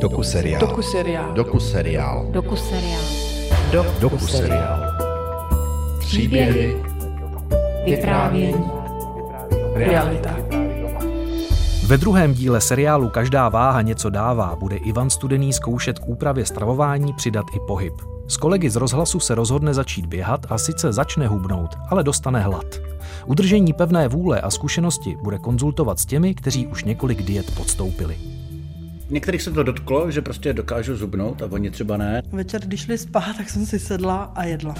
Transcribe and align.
Doku 0.00 0.22
seriál. 0.22 0.60
Doku 0.60 0.82
seriál. 0.82 1.32
Doku 1.32 1.60
seriál. 1.60 2.26
Doku 2.30 2.56
seriál. 2.56 3.02
Doku 4.00 4.18
seriál. 4.18 4.80
Příběhy. 5.98 6.76
Vyprávění. 7.84 8.64
Realita. 9.74 10.36
Ve 11.86 11.96
druhém 11.96 12.34
díle 12.34 12.60
seriálu 12.60 13.08
Každá 13.08 13.48
váha 13.48 13.82
něco 13.82 14.10
dává 14.10 14.56
bude 14.56 14.76
Ivan 14.76 15.10
Studený 15.10 15.52
zkoušet 15.52 15.98
k 15.98 16.08
úpravě 16.08 16.46
stravování 16.46 17.12
přidat 17.12 17.46
i 17.56 17.60
pohyb. 17.66 17.94
S 18.28 18.36
kolegy 18.36 18.70
z 18.70 18.76
rozhlasu 18.76 19.20
se 19.20 19.34
rozhodne 19.34 19.74
začít 19.74 20.06
běhat 20.06 20.46
a 20.48 20.58
sice 20.58 20.92
začne 20.92 21.28
hubnout, 21.28 21.70
ale 21.90 22.04
dostane 22.04 22.40
hlad. 22.40 22.66
Udržení 23.26 23.72
pevné 23.72 24.08
vůle 24.08 24.40
a 24.40 24.50
zkušenosti 24.50 25.16
bude 25.22 25.38
konzultovat 25.38 25.98
s 25.98 26.06
těmi, 26.06 26.34
kteří 26.34 26.66
už 26.66 26.84
několik 26.84 27.22
diet 27.22 27.54
podstoupili. 27.56 28.37
Některých 29.10 29.42
se 29.42 29.50
to 29.50 29.62
dotklo, 29.62 30.10
že 30.10 30.22
prostě 30.22 30.52
dokážu 30.52 30.96
zubnout 30.96 31.42
a 31.42 31.46
oni 31.50 31.70
třeba 31.70 31.96
ne. 31.96 32.22
Večer, 32.32 32.60
když 32.60 32.80
šli 32.80 32.98
spát, 32.98 33.36
tak 33.36 33.50
jsem 33.50 33.66
si 33.66 33.78
sedla 33.78 34.32
a 34.34 34.44
jedla. 34.44 34.74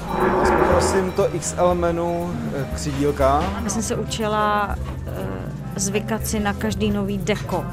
Prosím 0.70 1.12
to 1.12 1.28
XL 1.38 1.74
menu 1.74 2.34
eh, 2.54 2.66
křidílka. 2.74 3.60
Já 3.64 3.70
jsem 3.70 3.82
se 3.82 3.96
učila 3.96 4.76
uh, 4.76 5.12
zvykat 5.76 6.26
si 6.26 6.40
na 6.40 6.52
každý 6.52 6.90
nový 6.90 7.18
deko. 7.18 7.64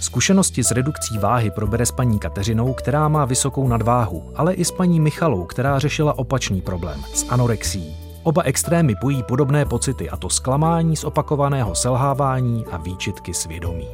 Zkušenosti 0.00 0.64
s 0.64 0.70
redukcí 0.70 1.18
váhy 1.18 1.50
probere 1.50 1.86
s 1.86 1.92
paní 1.92 2.18
Kateřinou, 2.18 2.72
která 2.72 3.08
má 3.08 3.24
vysokou 3.24 3.68
nadváhu, 3.68 4.32
ale 4.36 4.54
i 4.54 4.64
s 4.64 4.70
paní 4.70 5.00
Michalou, 5.00 5.44
která 5.44 5.78
řešila 5.78 6.18
opačný 6.18 6.60
problém 6.60 7.00
s 7.14 7.28
anorexí. 7.28 7.96
Oba 8.22 8.42
extrémy 8.42 8.94
pojí 9.00 9.22
podobné 9.22 9.64
pocity, 9.64 10.10
a 10.10 10.16
to 10.16 10.30
zklamání 10.30 10.96
z 10.96 11.04
opakovaného 11.04 11.74
selhávání 11.74 12.66
a 12.66 12.76
výčitky 12.76 13.34
svědomí. 13.34 13.88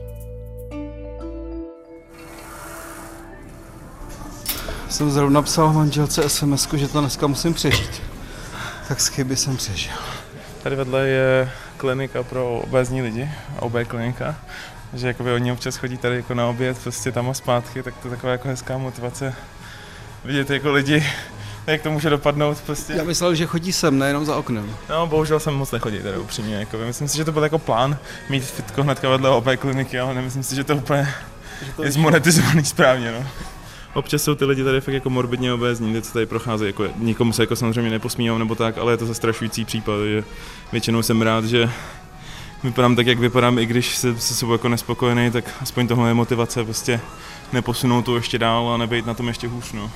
Jsem 4.89 5.11
zrovna 5.11 5.43
psal 5.43 5.73
manželce 5.73 6.29
sms 6.29 6.69
že 6.73 6.89
to 6.89 7.01
dneska 7.01 7.27
musím 7.27 7.55
přežít. 7.55 8.03
Tak 8.89 9.01
z 9.01 9.09
chyby 9.09 9.37
jsem 9.37 9.57
přežil. 9.57 9.93
Tady 10.63 10.77
vedle 10.77 11.09
je 11.09 11.51
klinika 11.77 12.23
pro 12.23 12.59
obézní 12.59 13.03
lidi, 13.03 13.31
OB 13.61 13.73
klinika, 13.87 14.37
že 14.95 15.07
jakoby 15.07 15.33
oni 15.33 15.53
občas 15.53 15.77
chodí 15.77 15.97
tady 15.97 16.17
jako 16.17 16.35
na 16.35 16.47
oběd, 16.47 16.79
prostě 16.79 17.13
tam 17.13 17.31
a 17.31 17.35
zpátky, 17.35 17.83
tak 17.83 17.95
to 17.97 18.09
je 18.09 18.17
taková 18.17 18.33
jako 18.33 18.49
hezká 18.49 18.79
motivace 18.79 19.35
vidět 20.25 20.51
jako 20.51 20.73
lidi, 20.73 21.07
jak 21.67 21.83
to 21.83 21.91
může 21.91 22.11
dopadnout 22.11 22.59
prostě. 22.59 22.93
Já 22.93 23.05
myslel, 23.05 23.35
že 23.35 23.47
chodí 23.47 23.73
sem, 23.73 23.99
nejenom 23.99 24.25
za 24.25 24.37
oknem. 24.37 24.77
No, 24.89 25.07
bohužel 25.07 25.41
jsem 25.41 25.55
moc 25.55 25.71
nechodí 25.71 25.99
tady 25.99 26.19
upřímně, 26.19 26.55
jako 26.55 26.79
myslím 26.79 27.09
si, 27.09 27.17
že 27.17 27.25
to 27.25 27.33
byl 27.33 27.43
jako 27.43 27.59
plán 27.59 27.99
mít 28.29 28.45
fitko 28.45 28.83
hnedka 28.83 29.09
vedle 29.09 29.31
OB 29.31 29.47
kliniky, 29.59 30.01
ale 30.01 30.15
nemyslím 30.15 30.43
si, 30.43 30.57
že 30.57 30.65
to 30.65 30.77
úplně 30.77 31.09
že 31.67 31.73
to 31.73 31.85
je 31.85 31.93
zmonetizovaný 31.93 32.65
správně, 32.65 33.13
no. 33.13 33.27
Občas 33.99 34.23
jsou 34.23 34.35
ty 34.35 34.45
lidi 34.45 34.65
tady 34.65 34.81
fakt 34.81 34.95
jako 34.95 35.11
morbidně 35.11 35.53
obézní, 35.53 35.93
ty, 35.93 36.03
co 36.03 36.13
tady 36.13 36.27
procházejí, 36.27 36.69
jako 36.69 36.87
nikomu 36.99 37.33
se 37.33 37.43
jako 37.43 37.57
samozřejmě 37.57 37.91
neposmívám 37.91 38.39
nebo 38.39 38.55
tak, 38.55 38.79
ale 38.79 38.93
je 38.93 38.97
to 38.97 39.07
zastrašující 39.07 39.65
případ, 39.65 39.95
že 40.09 40.25
většinou 40.73 41.03
jsem 41.03 41.23
rád, 41.23 41.45
že 41.45 41.71
vypadám 42.65 42.97
tak, 42.97 43.07
jak 43.07 43.19
vypadám, 43.19 43.59
i 43.59 43.67
když 43.67 43.97
se 43.97 44.21
se 44.21 44.35
sebou 44.35 44.53
jako 44.53 44.69
nespokojený, 44.69 45.31
tak 45.31 45.45
aspoň 45.61 45.89
tohle 45.89 46.11
je 46.11 46.15
motivace 46.15 46.65
prostě 46.65 47.01
neposunout 47.53 48.05
to 48.05 48.17
ještě 48.17 48.39
dál 48.39 48.69
a 48.69 48.77
nebejt 48.77 49.07
na 49.07 49.15
tom 49.15 49.29
ještě 49.29 49.49
hůř, 49.49 49.73
no. 49.73 49.91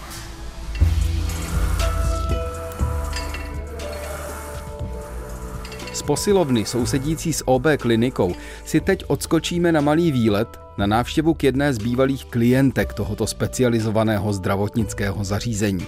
Z 5.93 6.03
posilovny 6.03 6.65
sousedící 6.65 7.33
s 7.33 7.49
OB 7.49 7.67
klinikou 7.79 8.35
si 8.65 8.81
teď 8.81 9.05
odskočíme 9.07 9.73
na 9.73 9.81
malý 9.81 10.13
výlet 10.13 10.62
na 10.79 10.87
návštěvu 10.87 11.35
k 11.35 11.45
jedné 11.45 11.75
z 11.75 11.79
bývalých 11.79 12.25
klientek 12.25 12.95
tohoto 12.95 13.27
specializovaného 13.27 14.33
zdravotnického 14.33 15.25
zařízení. 15.25 15.87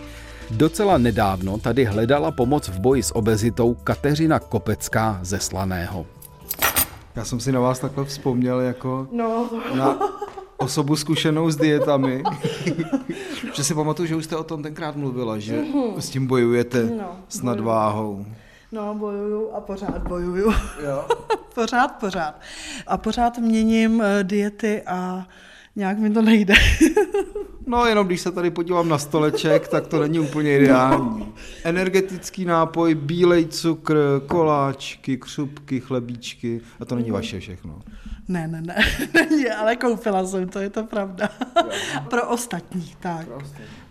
Docela 0.50 0.98
nedávno 0.98 1.58
tady 1.58 1.84
hledala 1.84 2.30
pomoc 2.30 2.68
v 2.68 2.78
boji 2.78 3.02
s 3.02 3.16
obezitou 3.16 3.74
Kateřina 3.74 4.38
Kopecká 4.38 5.18
ze 5.22 5.38
Slaného. 5.40 6.06
Já 7.16 7.24
jsem 7.24 7.40
si 7.40 7.52
na 7.52 7.60
vás 7.60 7.78
takhle 7.78 8.04
vzpomněl 8.04 8.60
jako 8.60 9.08
No, 9.12 9.50
na 9.76 9.98
osobu 10.56 10.96
zkušenou 10.96 11.50
s 11.50 11.56
dietami. 11.56 12.22
že 13.54 13.64
si 13.64 13.74
pamatuju, 13.74 14.06
že 14.08 14.16
už 14.16 14.24
jste 14.24 14.36
o 14.36 14.44
tom 14.44 14.62
tenkrát 14.62 14.96
mluvila, 14.96 15.38
že 15.38 15.62
s 15.98 16.08
tím 16.10 16.26
bojujete 16.26 16.82
No, 16.98 17.16
s 17.28 17.42
nadváhou. 17.42 18.26
No 18.72 18.94
bojuju 18.94 19.50
a 19.50 19.60
pořád 19.60 20.08
bojuju. 20.08 20.52
Jo. 20.84 21.08
pořád, 21.54 21.88
pořád. 21.88 22.40
A 22.86 22.96
pořád 22.98 23.38
měním 23.38 24.02
eh, 24.02 24.24
diety 24.24 24.82
a 24.82 25.26
nějak 25.76 25.98
mi 25.98 26.10
to 26.10 26.22
nejde. 26.22 26.54
No 27.66 27.86
jenom 27.86 28.06
když 28.06 28.20
se 28.20 28.32
tady 28.32 28.50
podívám 28.50 28.88
na 28.88 28.98
stoleček, 28.98 29.68
tak 29.68 29.86
to 29.86 30.00
není 30.00 30.20
úplně 30.20 30.58
ideální. 30.58 31.32
Energetický 31.64 32.44
nápoj, 32.44 32.94
bílej 32.94 33.46
cukr, 33.46 33.96
koláčky, 34.26 35.16
křupky, 35.16 35.80
chlebíčky 35.80 36.60
a 36.80 36.84
to 36.84 36.94
není 36.94 37.10
vaše 37.10 37.40
všechno. 37.40 37.78
ne, 38.28 38.48
ne, 38.48 38.60
ne, 38.60 38.76
není, 39.14 39.48
ale 39.48 39.76
koupila 39.76 40.26
jsem 40.26 40.48
to, 40.48 40.58
je 40.58 40.70
to 40.70 40.84
pravda. 40.84 41.28
Pro 42.10 42.28
ostatní, 42.28 42.94
tak. 43.00 43.26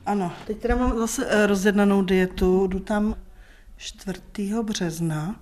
Ano, 0.06 0.32
teď 0.48 0.58
teda 0.58 0.76
mám 0.76 0.98
zase 0.98 1.26
eh, 1.30 1.48
rozjednanou 1.48 2.02
dietu, 2.02 2.68
jdu 2.68 2.80
tam 2.80 3.16
4. 3.78 4.22
března. 4.64 5.36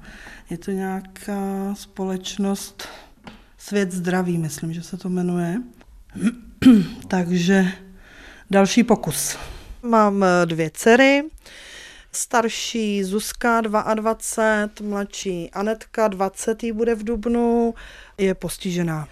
Je 0.50 0.58
to 0.58 0.72
nějaká 0.72 1.76
společnost 1.76 2.88
Svět 3.58 3.92
zdraví, 3.92 4.38
myslím, 4.38 4.74
že 4.74 4.84
se 4.84 4.98
to 4.98 5.10
jmenuje. 5.10 5.58
Takže 7.08 7.66
další 8.52 8.84
pokus. 8.84 9.38
Mám 9.84 10.24
eh, 10.24 10.46
dvě 10.46 10.72
dcery. 10.74 11.24
Starší 12.12 13.04
Zuzka 13.04 13.62
22, 13.62 14.90
mladší 14.90 15.52
Anetka 15.52 16.08
20. 16.08 16.64
jí 16.64 16.72
bude 16.72 16.96
v 16.96 17.04
Dubnu, 17.04 17.74
je 18.18 18.36
postižená. 18.36 19.08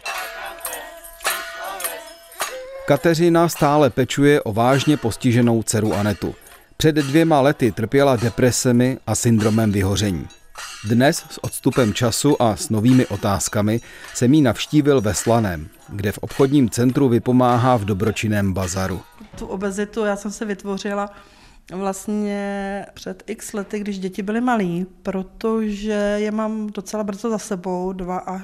Kateřina 2.87 3.49
stále 3.49 3.89
pečuje 3.89 4.41
o 4.41 4.53
vážně 4.53 4.97
postiženou 4.97 5.63
dceru 5.63 5.93
Anetu. 5.93 6.35
Před 6.81 6.95
dvěma 6.95 7.41
lety 7.41 7.71
trpěla 7.71 8.15
depresemi 8.15 8.97
a 9.07 9.15
syndromem 9.15 9.71
vyhoření. 9.71 10.27
Dnes 10.89 11.17
s 11.29 11.43
odstupem 11.43 11.93
času 11.93 12.41
a 12.41 12.55
s 12.55 12.69
novými 12.69 13.05
otázkami 13.05 13.81
jsem 14.13 14.33
jí 14.33 14.41
navštívil 14.41 15.01
ve 15.01 15.13
Slaném, 15.13 15.67
kde 15.89 16.11
v 16.11 16.17
obchodním 16.17 16.69
centru 16.69 17.09
vypomáhá 17.09 17.77
v 17.77 17.85
dobročinném 17.85 18.53
bazaru. 18.53 19.01
Tu 19.37 19.45
obezitu 19.45 20.05
já 20.05 20.15
jsem 20.15 20.31
se 20.31 20.45
vytvořila 20.45 21.09
vlastně 21.73 22.85
před 22.93 23.23
x 23.27 23.53
lety, 23.53 23.79
když 23.79 23.99
děti 23.99 24.23
byly 24.23 24.41
malí, 24.41 24.85
protože 25.03 26.15
je 26.17 26.31
mám 26.31 26.67
docela 26.67 27.03
brzo 27.03 27.29
za 27.29 27.37
sebou, 27.37 27.93
dva 27.93 28.17
a 28.19 28.41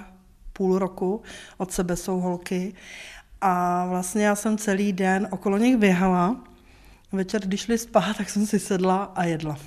půl 0.53 0.79
roku 0.79 1.21
od 1.57 1.71
sebe 1.71 1.95
jsou 1.95 2.19
holky. 2.19 2.73
A 3.41 3.85
vlastně 3.89 4.25
já 4.25 4.35
jsem 4.35 4.57
celý 4.57 4.93
den 4.93 5.27
okolo 5.31 5.57
nich 5.57 5.77
běhala. 5.77 6.35
Večer, 7.15 7.41
když 7.41 7.61
šli 7.61 7.77
spát, 7.77 8.17
tak 8.17 8.29
jsem 8.29 8.45
si 8.45 8.59
sedla 8.59 9.03
a 9.15 9.23
jedla. 9.23 9.57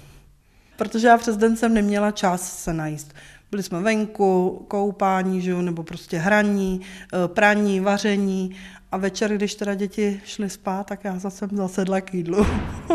Protože 0.76 1.06
já 1.06 1.18
přes 1.18 1.36
den 1.36 1.56
jsem 1.56 1.74
neměla 1.74 2.10
čas 2.10 2.62
se 2.62 2.74
najíst. 2.74 3.14
Byli 3.50 3.62
jsme 3.62 3.80
venku, 3.80 4.64
koupání, 4.68 5.40
že 5.42 5.50
jo, 5.50 5.62
nebo 5.62 5.82
prostě 5.82 6.18
hraní, 6.18 6.80
eh, 6.80 7.28
praní, 7.28 7.80
vaření 7.80 8.56
a 8.92 8.96
večer, 8.96 9.34
když 9.34 9.54
teda 9.54 9.74
děti 9.74 10.20
šly 10.24 10.50
spát, 10.50 10.86
tak 10.86 11.04
já 11.04 11.18
zase 11.18 11.36
jsem 11.36 11.48
zasedla 11.52 12.00
k 12.00 12.14
jídlu. 12.14 12.46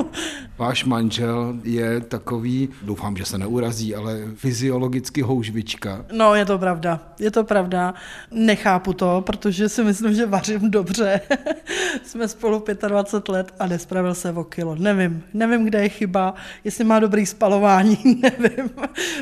Váš 0.58 0.86
manžel 0.86 1.56
je 1.64 2.02
takový, 2.02 2.70
doufám, 2.82 3.18
že 3.18 3.26
se 3.26 3.38
neurazí, 3.38 3.96
ale 3.96 4.22
fyziologicky 4.36 5.22
houžvička. 5.22 6.06
No, 6.12 6.36
je 6.36 6.46
to 6.46 6.58
pravda, 6.58 7.00
je 7.20 7.32
to 7.32 7.44
pravda. 7.44 7.94
Nechápu 8.32 8.94
to, 8.94 9.22
protože 9.26 9.70
si 9.70 9.84
myslím, 9.84 10.14
že 10.14 10.26
vařím 10.26 10.72
dobře. 10.72 11.22
Jsme 12.04 12.28
spolu 12.28 12.64
25 12.88 13.34
let 13.34 13.54
a 13.60 13.68
nespravil 13.68 14.16
se 14.16 14.32
o 14.32 14.44
kilo. 14.44 14.76
Nevím, 14.76 15.24
nevím, 15.34 15.66
kde 15.66 15.82
je 15.82 15.90
chyba, 15.90 16.34
jestli 16.64 16.84
má 16.84 17.00
dobrý 17.00 17.26
spalování, 17.26 17.98
nevím. 18.22 18.70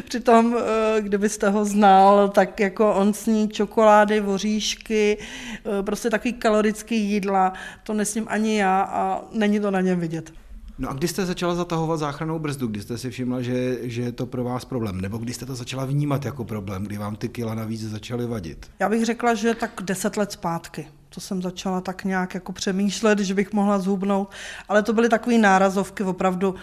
Přitom, 0.06 0.58
eh, 0.58 1.02
kdybyste 1.02 1.50
ho 1.50 1.66
znal, 1.66 2.30
tak 2.30 2.60
jako 2.60 2.94
on 2.94 3.14
sní 3.14 3.50
čokolády, 3.50 4.20
voříšky, 4.20 5.18
eh, 5.20 5.84
prostě 5.84 6.10
takový 6.10 6.34
kalorický 6.62 7.12
jídla, 7.12 7.54
to 7.84 7.94
nesním 7.94 8.26
ani 8.30 8.58
já 8.58 8.82
a 8.82 9.22
není 9.32 9.60
to 9.60 9.72
na 9.72 9.82
něm 9.82 10.00
vidět. 10.00 10.34
No 10.78 10.90
a 10.90 10.94
kdy 10.94 11.08
jste 11.08 11.26
začala 11.26 11.56
zatahovat 11.56 12.00
záchranou 12.00 12.40
brzdu, 12.40 12.68
kdy 12.68 12.82
jste 12.82 12.98
si 12.98 13.10
všimla, 13.10 13.42
že, 13.42 13.78
že 13.82 14.02
je 14.02 14.12
to 14.12 14.26
pro 14.26 14.44
vás 14.44 14.66
problém, 14.66 15.02
nebo 15.02 15.18
kdy 15.18 15.34
jste 15.34 15.46
to 15.46 15.56
začala 15.56 15.86
vnímat 15.86 16.26
jako 16.26 16.46
problém, 16.46 16.84
kdy 16.84 16.98
vám 16.98 17.16
ty 17.16 17.30
kila 17.30 17.56
navíc 17.56 17.82
začaly 17.82 18.28
vadit? 18.28 18.70
Já 18.80 18.90
bych 18.90 19.06
řekla, 19.06 19.34
že 19.34 19.54
tak 19.54 19.82
deset 19.84 20.18
let 20.18 20.32
zpátky. 20.32 20.88
To 21.10 21.22
jsem 21.22 21.42
začala 21.42 21.82
tak 21.82 22.04
nějak 22.04 22.34
jako 22.34 22.52
přemýšlet, 22.52 23.20
že 23.20 23.34
bych 23.34 23.54
mohla 23.54 23.80
zhubnout, 23.80 24.32
ale 24.70 24.84
to 24.84 24.94
byly 24.94 25.10
takové 25.10 25.38
nárazovky, 25.38 26.04
opravdu 26.04 26.56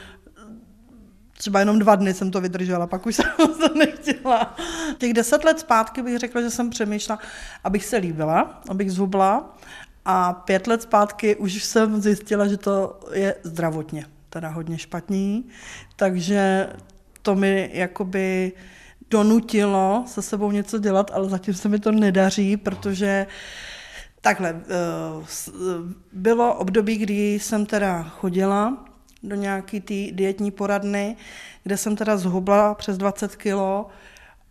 třeba 1.38 1.58
jenom 1.58 1.78
dva 1.78 1.96
dny 1.96 2.14
jsem 2.14 2.30
to 2.30 2.40
vydržela, 2.40 2.86
pak 2.86 3.06
už 3.06 3.14
jsem 3.16 3.26
to 3.36 3.74
nechtěla. 3.74 4.56
Těch 4.98 5.12
deset 5.12 5.44
let 5.44 5.60
zpátky 5.60 6.02
bych 6.02 6.18
řekla, 6.18 6.40
že 6.40 6.50
jsem 6.50 6.70
přemýšlela, 6.70 7.18
abych 7.64 7.84
se 7.84 7.96
líbila, 7.96 8.60
abych 8.68 8.92
zhubla 8.92 9.56
A 10.10 10.32
pět 10.32 10.66
let 10.66 10.82
zpátky 10.82 11.36
už 11.36 11.64
jsem 11.64 12.00
zjistila, 12.00 12.46
že 12.46 12.56
to 12.56 13.00
je 13.12 13.34
zdravotně 13.42 14.06
teda 14.30 14.48
hodně 14.48 14.78
špatný, 14.78 15.48
takže 15.96 16.68
to 17.22 17.34
mi 17.34 17.70
jakoby 17.72 18.52
donutilo 19.10 20.04
se 20.06 20.22
sebou 20.22 20.50
něco 20.50 20.78
dělat, 20.78 21.10
ale 21.14 21.28
zatím 21.28 21.54
se 21.54 21.68
mi 21.68 21.78
to 21.78 21.92
nedaří, 21.92 22.56
protože 22.56 23.26
takhle, 24.20 24.48
eh, 24.50 25.24
eh, 25.48 25.52
bylo 26.12 26.54
období, 26.54 26.96
kdy 26.96 27.34
jsem 27.34 27.66
teda 27.66 28.02
chodila 28.02 28.84
do 29.22 29.36
nějaký 29.36 29.80
té 29.80 30.12
dietní 30.12 30.50
poradny, 30.50 31.16
kde 31.62 31.76
jsem 31.76 31.96
teda 31.96 32.16
zhubla 32.16 32.74
přes 32.74 32.98
20 32.98 33.36
kilo, 33.36 33.88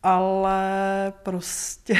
ale 0.03 1.13
prostě 1.23 1.97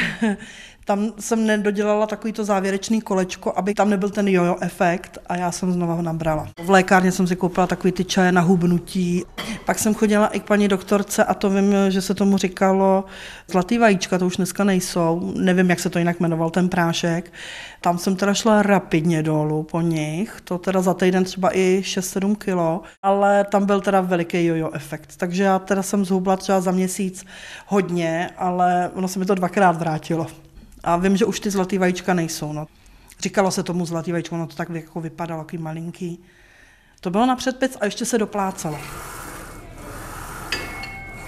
tam 0.88 1.12
jsem 1.20 1.46
nedodělala 1.46 2.08
takový 2.08 2.34
to 2.34 2.46
závěrečný 2.46 3.02
kolečko, 3.02 3.54
aby 3.56 3.74
tam 3.74 3.90
nebyl 3.90 4.10
ten 4.10 4.28
jojo 4.28 4.56
efekt 4.62 5.18
a 5.28 5.36
já 5.36 5.52
jsem 5.52 5.74
znova 5.74 5.94
ho 5.94 6.02
nabrala. 6.02 6.48
V 6.64 6.70
lékárně 6.70 7.12
jsem 7.12 7.28
si 7.28 7.36
koupila 7.36 7.68
takový 7.68 7.92
ty 7.92 8.04
čaje 8.04 8.32
na 8.32 8.42
hubnutí. 8.42 9.24
Pak 9.66 9.80
jsem 9.80 9.96
chodila 9.96 10.28
i 10.28 10.40
k 10.40 10.44
paní 10.44 10.68
doktorce 10.68 11.24
a 11.24 11.34
to 11.34 11.50
vím, 11.50 11.76
že 11.90 12.02
se 12.02 12.14
tomu 12.14 12.38
říkalo 12.38 13.04
zlatý 13.48 13.78
vajíčka, 13.78 14.18
to 14.18 14.26
už 14.26 14.38
dneska 14.38 14.64
nejsou. 14.64 15.34
Nevím, 15.36 15.70
jak 15.70 15.80
se 15.80 15.90
to 15.90 16.00
jinak 16.00 16.20
jmenoval 16.20 16.50
ten 16.50 16.70
prášek. 16.70 17.34
Tam 17.82 17.98
jsem 17.98 18.16
teda 18.16 18.34
šla 18.34 18.62
rapidně 18.62 19.24
dolů 19.24 19.64
po 19.64 19.82
nich, 19.82 20.42
to 20.44 20.58
teda 20.58 20.82
za 20.82 20.94
týden 20.94 21.24
třeba 21.24 21.58
i 21.58 21.82
6-7 21.86 22.36
kilo, 22.36 22.82
ale 23.04 23.44
tam 23.44 23.66
byl 23.66 23.82
teda 23.82 24.02
veliký 24.02 24.46
jojo 24.46 24.70
efekt. 24.74 25.18
Takže 25.18 25.44
já 25.44 25.60
teda 25.60 25.84
jsem 25.84 26.06
zhubla 26.06 26.38
třeba 26.38 26.62
za 26.62 26.72
měsíc 26.72 27.26
hodně, 27.68 28.30
ale 28.38 28.92
ono 28.94 29.08
se 29.08 29.20
mi 29.20 29.26
to 29.26 29.36
dvakrát 29.36 29.78
vrátilo. 29.78 30.28
A 30.88 30.98
vím, 30.98 31.18
že 31.18 31.26
už 31.26 31.40
ty 31.40 31.50
zlatý 31.50 31.78
vajíčka 31.78 32.14
nejsou. 32.14 32.54
No. 32.54 32.68
Říkalo 33.20 33.52
se 33.52 33.64
tomu 33.64 33.86
zlatý 33.86 34.12
vajíčko, 34.12 34.36
ono 34.36 34.48
to 34.48 34.56
tak 34.56 34.70
jako 34.70 35.02
vypadalo, 35.02 35.44
takový 35.44 35.64
malinký. 35.64 36.20
To 37.02 37.10
bylo 37.10 37.26
na 37.26 37.36
předpis 37.36 37.78
a 37.82 37.86
ještě 37.86 38.06
se 38.06 38.18
doplácalo. 38.18 38.80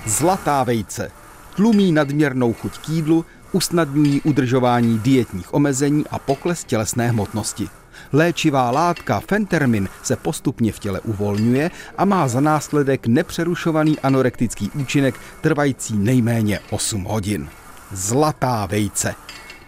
Zlatá 0.06 0.64
vejce. 0.64 1.12
Tlumí 1.56 1.92
nadměrnou 1.92 2.54
chuť 2.54 2.78
k 2.78 2.90
jídlu, 2.90 3.26
usnadňují 3.52 4.22
udržování 4.22 5.00
dietních 5.00 5.54
omezení 5.54 6.04
a 6.12 6.20
pokles 6.20 6.64
tělesné 6.64 7.10
hmotnosti. 7.10 7.70
Léčivá 8.14 8.72
látka 8.72 9.20
fentermin 9.20 9.90
se 10.04 10.16
postupně 10.16 10.72
v 10.72 10.80
těle 10.80 11.00
uvolňuje 11.00 11.72
a 11.98 12.06
má 12.06 12.28
za 12.28 12.40
následek 12.40 13.08
nepřerušovaný 13.08 14.00
anorektický 14.00 14.72
účinek 14.72 15.20
trvající 15.42 15.98
nejméně 15.98 16.60
8 16.70 17.04
hodin. 17.04 17.50
Zlatá 17.92 18.66
vejce. 18.66 19.16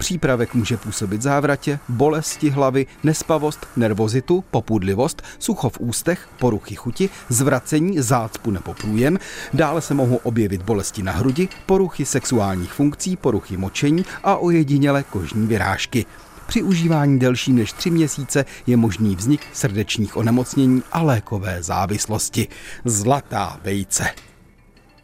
Přípravek 0.02 0.54
může 0.54 0.78
působit 0.78 1.22
závratě, 1.22 1.80
bolesti 1.90 2.50
hlavy, 2.50 2.86
nespavost, 3.04 3.68
nervozitu, 3.76 4.44
popudlivost, 4.52 5.22
sucho 5.40 5.70
v 5.70 5.80
ústech, 5.80 6.30
poruchy 6.40 6.76
chuti, 6.76 7.10
zvracení, 7.30 8.00
zácpu 8.00 8.52
nebo 8.52 8.74
průjem. 8.74 9.20
Dále 9.54 9.82
se 9.82 9.94
mohou 9.94 10.16
objevit 10.16 10.62
bolesti 10.62 11.04
na 11.04 11.12
hrudi, 11.12 11.50
poruchy 11.66 12.06
sexuálních 12.06 12.74
funkcí, 12.74 13.18
poruchy 13.18 13.58
močení 13.58 14.06
a 14.24 14.36
ojedinělé 14.36 15.04
kožní 15.04 15.48
vyrážky. 15.48 16.06
Při 16.48 16.64
užívání 16.64 17.20
delším 17.20 17.56
než 17.56 17.74
tři 17.74 17.90
měsíce 17.90 18.46
je 18.68 18.78
možný 18.78 19.16
vznik 19.16 19.42
srdečních 19.54 20.18
onemocnění 20.18 20.84
a 20.92 21.02
lékové 21.02 21.64
závislosti. 21.64 22.48
Zlatá 22.86 23.60
vejce. 23.64 24.06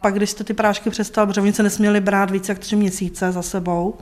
Pak, 0.00 0.14
když 0.14 0.30
jste 0.30 0.44
ty 0.44 0.54
prášky 0.54 0.90
přestal, 0.90 1.32
se 1.52 1.62
nesměli 1.62 2.00
brát 2.00 2.30
více 2.30 2.52
jak 2.52 2.58
tři 2.58 2.76
měsíce 2.76 3.32
za 3.32 3.42
sebou, 3.42 3.94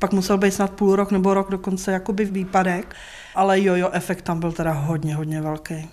pak 0.00 0.12
musel 0.12 0.38
být 0.38 0.54
snad 0.54 0.70
půl 0.70 0.96
rok 0.96 1.10
nebo 1.10 1.34
rok 1.34 1.50
dokonce 1.50 1.92
jakoby 1.92 2.24
výpadek, 2.24 2.96
ale 3.34 3.60
jojo 3.60 3.90
efekt 3.92 4.22
tam 4.22 4.40
byl 4.40 4.52
teda 4.52 4.72
hodně, 4.72 5.14
hodně 5.14 5.40
velký. 5.40 5.90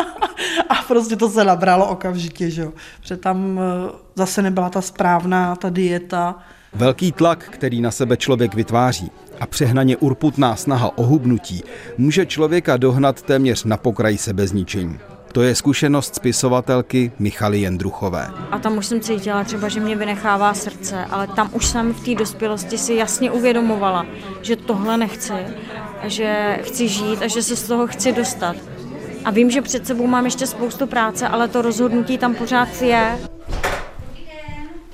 a 0.68 0.74
prostě 0.88 1.16
to 1.16 1.30
se 1.30 1.44
nabralo 1.44 1.88
okamžitě, 1.88 2.50
že 2.50 2.62
jo. 2.62 2.72
Protože 3.00 3.16
tam 3.16 3.60
eh, 3.60 3.92
zase 4.14 4.42
nebyla 4.42 4.70
ta 4.70 4.80
správná, 4.80 5.56
ta 5.56 5.70
dieta. 5.70 6.34
Velký 6.74 7.12
tlak, 7.12 7.44
který 7.50 7.80
na 7.80 7.90
sebe 7.90 8.16
člověk 8.16 8.54
vytváří 8.54 9.10
a 9.40 9.46
přehnaně 9.46 9.96
urputná 9.96 10.56
snaha 10.56 10.98
o 10.98 11.02
hubnutí 11.02 11.62
může 11.98 12.26
člověka 12.26 12.76
dohnat 12.76 13.22
téměř 13.22 13.64
na 13.64 13.76
pokraj 13.76 14.18
sebezničení. 14.18 14.98
To 15.36 15.42
je 15.42 15.54
zkušenost 15.54 16.14
spisovatelky 16.14 17.12
Michaly 17.18 17.60
Jendruchové. 17.60 18.30
A 18.50 18.58
tam 18.58 18.78
už 18.78 18.86
jsem 18.86 19.00
cítila 19.00 19.44
třeba, 19.44 19.68
že 19.68 19.80
mě 19.80 19.96
vynechává 19.96 20.54
srdce, 20.54 21.04
ale 21.04 21.26
tam 21.26 21.50
už 21.52 21.66
jsem 21.66 21.94
v 21.94 22.04
té 22.04 22.14
dospělosti 22.14 22.78
si 22.78 22.94
jasně 22.94 23.30
uvědomovala, 23.30 24.06
že 24.42 24.56
tohle 24.56 24.96
nechci, 24.96 25.32
že 26.04 26.58
chci 26.62 26.88
žít 26.88 27.22
a 27.22 27.26
že 27.26 27.42
se 27.42 27.56
z 27.56 27.62
toho 27.62 27.86
chci 27.86 28.12
dostat. 28.12 28.56
A 29.24 29.30
vím, 29.30 29.50
že 29.50 29.62
před 29.62 29.86
sebou 29.86 30.06
mám 30.06 30.24
ještě 30.24 30.46
spoustu 30.46 30.86
práce, 30.86 31.28
ale 31.28 31.48
to 31.48 31.62
rozhodnutí 31.62 32.18
tam 32.18 32.34
pořád 32.34 32.82
je. 32.82 33.18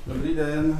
Dobrý 0.07 0.35
den. 0.35 0.79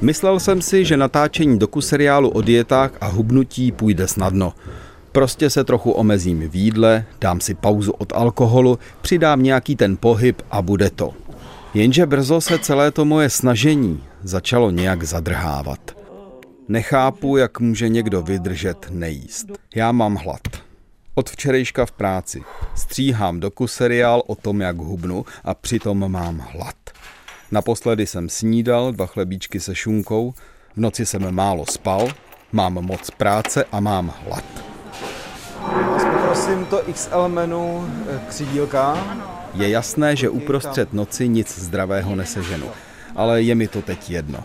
Myslel 0.00 0.40
jsem 0.40 0.62
si, 0.62 0.84
že 0.84 0.96
natáčení 0.96 1.58
doku 1.58 1.80
seriálu 1.80 2.28
o 2.28 2.40
dietách 2.40 2.90
a 3.00 3.06
hubnutí 3.06 3.72
půjde 3.72 4.08
snadno. 4.08 4.52
Prostě 5.14 5.50
se 5.50 5.64
trochu 5.64 5.90
omezím 5.90 6.48
v 6.48 6.56
jídle, 6.56 7.04
dám 7.20 7.40
si 7.40 7.54
pauzu 7.54 7.92
od 7.92 8.12
alkoholu, 8.12 8.78
přidám 9.00 9.42
nějaký 9.42 9.76
ten 9.76 9.96
pohyb 9.96 10.42
a 10.50 10.62
bude 10.62 10.90
to. 10.90 11.14
Jenže 11.74 12.06
brzo 12.06 12.40
se 12.40 12.58
celé 12.58 12.90
to 12.90 13.04
moje 13.04 13.30
snažení 13.30 14.02
začalo 14.22 14.70
nějak 14.70 15.02
zadrhávat. 15.02 15.96
Nechápu, 16.68 17.36
jak 17.36 17.60
může 17.60 17.88
někdo 17.88 18.22
vydržet 18.22 18.86
nejíst. 18.90 19.46
Já 19.74 19.92
mám 19.92 20.14
hlad. 20.14 20.40
Od 21.14 21.30
včerejška 21.30 21.86
v 21.86 21.92
práci. 21.92 22.42
Stříhám 22.74 23.40
doku 23.40 23.66
seriál 23.66 24.22
o 24.26 24.34
tom, 24.34 24.60
jak 24.60 24.76
hubnu 24.76 25.24
a 25.44 25.54
přitom 25.54 26.12
mám 26.12 26.38
hlad. 26.38 26.76
Naposledy 27.50 28.06
jsem 28.06 28.28
snídal 28.28 28.92
dva 28.92 29.06
chlebíčky 29.06 29.60
se 29.60 29.74
šunkou, 29.74 30.34
v 30.76 30.80
noci 30.80 31.06
jsem 31.06 31.34
málo 31.34 31.66
spal, 31.66 32.08
mám 32.52 32.74
moc 32.74 33.10
práce 33.10 33.64
a 33.72 33.80
mám 33.80 34.14
hlad. 34.24 34.73
Poprosím 35.64 36.66
to 36.66 36.82
XL 36.92 37.28
menu 37.28 37.88
eh, 38.10 38.20
křidílka. 38.28 39.04
Je 39.54 39.68
jasné, 39.68 40.16
že 40.16 40.28
uprostřed 40.28 40.92
noci 40.92 41.28
nic 41.28 41.58
zdravého 41.58 42.16
neseženu, 42.16 42.66
ale 43.16 43.42
je 43.42 43.54
mi 43.54 43.68
to 43.68 43.82
teď 43.82 44.10
jedno. 44.10 44.44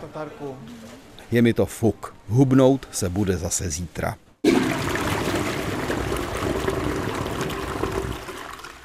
Je 1.30 1.42
mi 1.42 1.54
to 1.54 1.66
fuk. 1.66 2.14
Hubnout 2.28 2.88
se 2.92 3.08
bude 3.08 3.36
zase 3.36 3.70
zítra. 3.70 4.16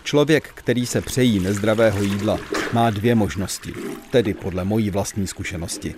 Člověk, 0.04 0.50
který 0.56 0.86
se 0.86 1.02
přejí 1.02 1.40
nezdravého 1.40 2.04
jídla, 2.04 2.38
má 2.74 2.90
dvě 2.90 3.16
možnosti, 3.16 3.74
tedy 4.12 4.34
podle 4.34 4.64
mojí 4.64 4.90
vlastní 4.90 5.28
zkušenosti. 5.28 5.96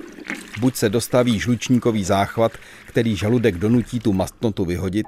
Buď 0.60 0.76
se 0.76 0.90
dostaví 0.90 1.40
žlučníkový 1.40 2.04
záchvat, 2.04 2.52
který 2.86 3.16
žaludek 3.16 3.58
donutí 3.58 4.00
tu 4.00 4.14
mastnotu 4.14 4.66
vyhodit, 4.66 5.08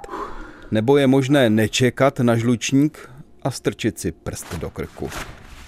nebo 0.71 0.97
je 0.97 1.07
možné 1.07 1.49
nečekat 1.49 2.19
na 2.19 2.35
žlučník 2.35 3.09
a 3.43 3.51
strčit 3.51 3.99
si 3.99 4.11
prst 4.11 4.55
do 4.55 4.69
krku. 4.69 5.09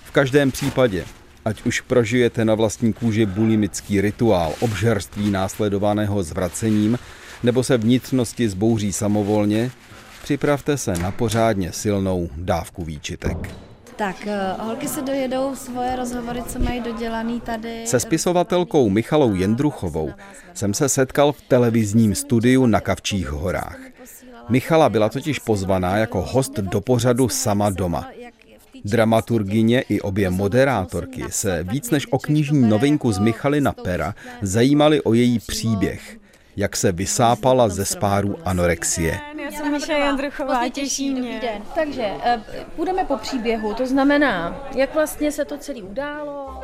V 0.06 0.12
každém 0.12 0.52
případě, 0.52 1.06
ať 1.46 1.66
už 1.66 1.82
prožijete 1.82 2.46
na 2.46 2.56
vlastní 2.56 2.94
kůži 2.94 3.26
bulimický 3.26 4.02
rituál 4.02 4.54
obžerství 4.60 5.32
následovaného 5.32 6.24
zvracením, 6.24 7.00
nebo 7.44 7.64
se 7.64 7.78
vnitřnosti 7.78 8.50
zbouří 8.50 8.94
samovolně, 8.94 9.72
připravte 10.24 10.78
se 10.78 10.94
na 10.94 11.12
pořádně 11.12 11.72
silnou 11.72 12.30
dávku 12.36 12.84
výčitek. 12.84 13.38
Tak, 13.96 14.28
eh, 14.28 14.54
holky 14.60 14.88
se 14.88 15.02
dojedou 15.02 15.56
svoje 15.56 15.96
rozhovory, 15.96 16.44
co 16.48 16.60
mají 16.60 16.82
dodělaný 16.82 17.42
tady. 17.42 17.84
Se 17.86 18.00
spisovatelkou 18.00 18.90
Michalou 18.90 19.36
Jendruchovou 19.36 20.12
jsem 20.54 20.74
se 20.74 20.90
setkal 20.90 21.32
v 21.32 21.42
televizním 21.42 22.16
studiu 22.16 22.66
na 22.66 22.80
Kavčích 22.80 23.30
horách. 23.30 23.91
Michala 24.50 24.90
byla 24.90 25.10
totiž 25.10 25.40
pozvaná 25.40 25.98
jako 25.98 26.22
host 26.22 26.54
do 26.54 26.82
pořadu 26.82 27.30
Sama 27.30 27.70
doma. 27.70 28.10
Dramaturgině 28.86 29.82
i 29.82 30.02
obě 30.02 30.30
moderátorky 30.30 31.24
se 31.30 31.64
víc 31.64 31.90
než 31.90 32.08
o 32.12 32.20
knižní 32.20 32.70
novinku 32.70 33.12
z 33.12 33.20
Michalina 33.20 33.72
Pera 33.72 34.16
zajímali 34.42 35.02
o 35.02 35.14
její 35.14 35.40
příběh, 35.40 36.18
jak 36.58 36.78
se 36.78 36.92
vysápala 36.92 37.70
ze 37.70 37.86
spáru 37.86 38.38
anorexie. 38.46 39.20
Já 39.44 39.52
jsem 39.52 39.72
Miša 39.72 39.94
Jandruchová, 39.94 40.70
těší 40.70 41.14
mě. 41.14 41.62
Takže 41.76 42.12
eh, 42.24 42.42
půjdeme 42.76 43.06
po 43.06 43.18
příběhu, 43.18 43.74
to 43.74 43.88
znamená, 43.88 44.68
jak 44.76 44.94
vlastně 44.94 45.32
se 45.32 45.46
to 45.46 45.58
celé 45.58 45.82
událo. 45.82 46.62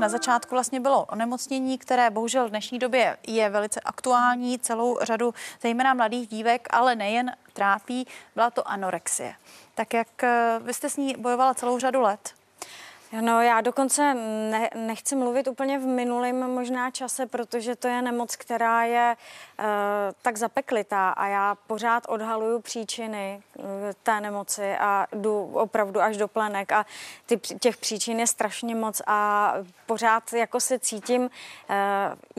Na 0.00 0.08
začátku 0.08 0.54
vlastně 0.54 0.80
bylo 0.80 1.04
onemocnění, 1.04 1.78
které 1.78 2.10
bohužel 2.10 2.46
v 2.46 2.50
dnešní 2.50 2.78
době 2.78 3.16
je 3.26 3.50
velice 3.50 3.80
aktuální, 3.80 4.58
celou 4.58 4.98
řadu 5.02 5.34
zejména 5.62 5.94
mladých 5.94 6.28
dívek, 6.28 6.68
ale 6.70 6.96
nejen 6.96 7.36
trápí, 7.52 8.06
byla 8.34 8.50
to 8.50 8.68
anorexie. 8.68 9.34
Tak 9.74 9.94
jak 9.94 10.24
eh, 10.24 10.58
vy 10.62 10.74
jste 10.74 10.90
s 10.90 10.96
ní 10.96 11.14
bojovala 11.18 11.54
celou 11.54 11.78
řadu 11.78 12.00
let, 12.00 12.34
No 13.20 13.42
já 13.42 13.60
dokonce 13.60 14.14
ne, 14.50 14.70
nechci 14.74 15.16
mluvit 15.16 15.48
úplně 15.48 15.78
v 15.78 15.86
minulém 15.86 16.54
možná 16.54 16.90
čase, 16.90 17.26
protože 17.26 17.76
to 17.76 17.88
je 17.88 18.02
nemoc, 18.02 18.36
která 18.36 18.84
je 18.84 19.16
tak 20.22 20.36
zapeklitá 20.36 21.10
a 21.10 21.26
já 21.26 21.54
pořád 21.66 22.06
odhaluju 22.08 22.60
příčiny 22.60 23.42
uh, 23.58 23.64
té 24.02 24.20
nemoci 24.20 24.76
a 24.76 25.06
jdu 25.12 25.44
opravdu 25.52 26.00
až 26.00 26.16
do 26.16 26.28
plenek 26.28 26.72
a 26.72 26.86
ty, 27.26 27.36
těch 27.36 27.76
příčin 27.76 28.20
je 28.20 28.26
strašně 28.26 28.74
moc 28.74 29.02
a 29.06 29.52
pořád 29.86 30.32
jako 30.32 30.60
se 30.60 30.78
cítím, 30.78 31.22
uh, 31.22 31.28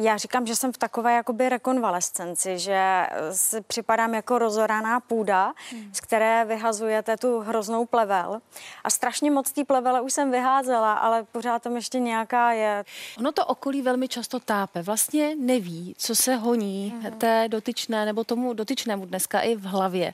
já 0.06 0.18
říkám, 0.18 0.48
že 0.48 0.56
jsem 0.56 0.74
v 0.74 0.78
takové 0.78 1.14
jakoby 1.14 1.50
rekonvalescenci, 1.50 2.60
že 2.60 3.08
si 3.32 3.62
připadám 3.62 4.14
jako 4.14 4.40
rozoraná 4.40 5.00
půda, 5.00 5.54
hmm. 5.72 5.94
z 5.94 6.00
které 6.00 6.46
vyhazujete 6.46 7.18
tu 7.18 7.40
hroznou 7.40 7.86
plevel 7.86 8.42
a 8.84 8.90
strašně 8.90 9.32
moc 9.32 9.52
té 9.52 9.66
plevele 9.66 10.02
už 10.02 10.14
jsem 10.14 10.32
vyházela 10.32 10.94
ale 10.94 11.24
pořád 11.24 11.62
tam 11.62 11.76
ještě 11.76 12.00
nějaká 12.00 12.52
je. 12.52 12.86
Ono 13.18 13.32
to 13.32 13.46
okolí 13.46 13.82
velmi 13.82 14.08
často 14.08 14.40
tápe. 14.40 14.82
Vlastně 14.82 15.36
neví, 15.36 15.96
co 15.98 16.16
se 16.16 16.36
honí 16.36 16.94
mm. 16.96 17.11
Té 17.18 17.46
dotyčné 17.48 18.06
nebo 18.06 18.24
tomu 18.24 18.54
dotyčnému 18.54 19.06
dneska 19.06 19.40
i 19.40 19.56
v 19.56 19.64
hlavě. 19.64 20.14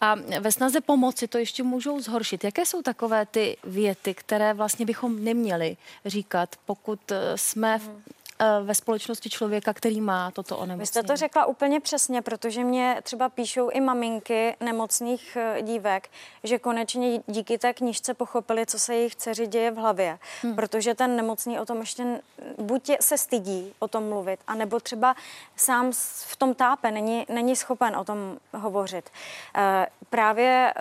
A 0.00 0.14
ve 0.40 0.52
snaze 0.52 0.80
pomoci 0.80 1.28
to 1.28 1.38
ještě 1.38 1.62
můžou 1.62 2.00
zhoršit. 2.00 2.44
Jaké 2.44 2.66
jsou 2.66 2.82
takové 2.82 3.26
ty 3.26 3.56
věty, 3.64 4.14
které 4.14 4.54
vlastně 4.54 4.86
bychom 4.86 5.24
neměli 5.24 5.76
říkat, 6.06 6.56
pokud 6.66 7.00
jsme 7.36 7.78
v 7.78 7.88
Eh, 7.88 8.17
ve 8.62 8.74
společnosti 8.74 9.30
člověka, 9.30 9.72
který 9.72 10.00
má 10.00 10.30
toto 10.30 10.56
onemocnění. 10.56 10.80
Vy 10.80 10.86
jste 10.86 11.02
to 11.02 11.16
řekla 11.16 11.46
úplně 11.46 11.80
přesně, 11.80 12.22
protože 12.22 12.64
mě 12.64 13.00
třeba 13.02 13.28
píšou 13.28 13.68
i 13.68 13.80
maminky 13.80 14.56
nemocných 14.60 15.36
eh, 15.36 15.62
dívek, 15.62 16.08
že 16.44 16.58
konečně 16.58 17.20
díky 17.26 17.58
té 17.58 17.74
knižce 17.74 18.14
pochopili, 18.14 18.66
co 18.66 18.78
se 18.78 18.94
jejich 18.94 19.16
dceři 19.16 19.46
děje 19.46 19.70
v 19.70 19.76
hlavě. 19.76 20.18
Hmm. 20.42 20.54
Protože 20.54 20.94
ten 20.94 21.16
nemocný 21.16 21.60
o 21.60 21.66
tom 21.66 21.80
ještě 21.80 22.20
buď 22.58 22.90
se 23.00 23.18
stydí 23.18 23.74
o 23.78 23.88
tom 23.88 24.08
mluvit, 24.08 24.40
anebo 24.46 24.80
třeba 24.80 25.16
sám 25.56 25.92
v 26.26 26.36
tom 26.36 26.54
tápe, 26.54 26.90
není, 26.90 27.26
není 27.28 27.56
schopen 27.56 27.96
o 27.96 28.04
tom 28.04 28.38
hovořit. 28.54 29.10
Eh, 29.56 29.86
právě 30.10 30.74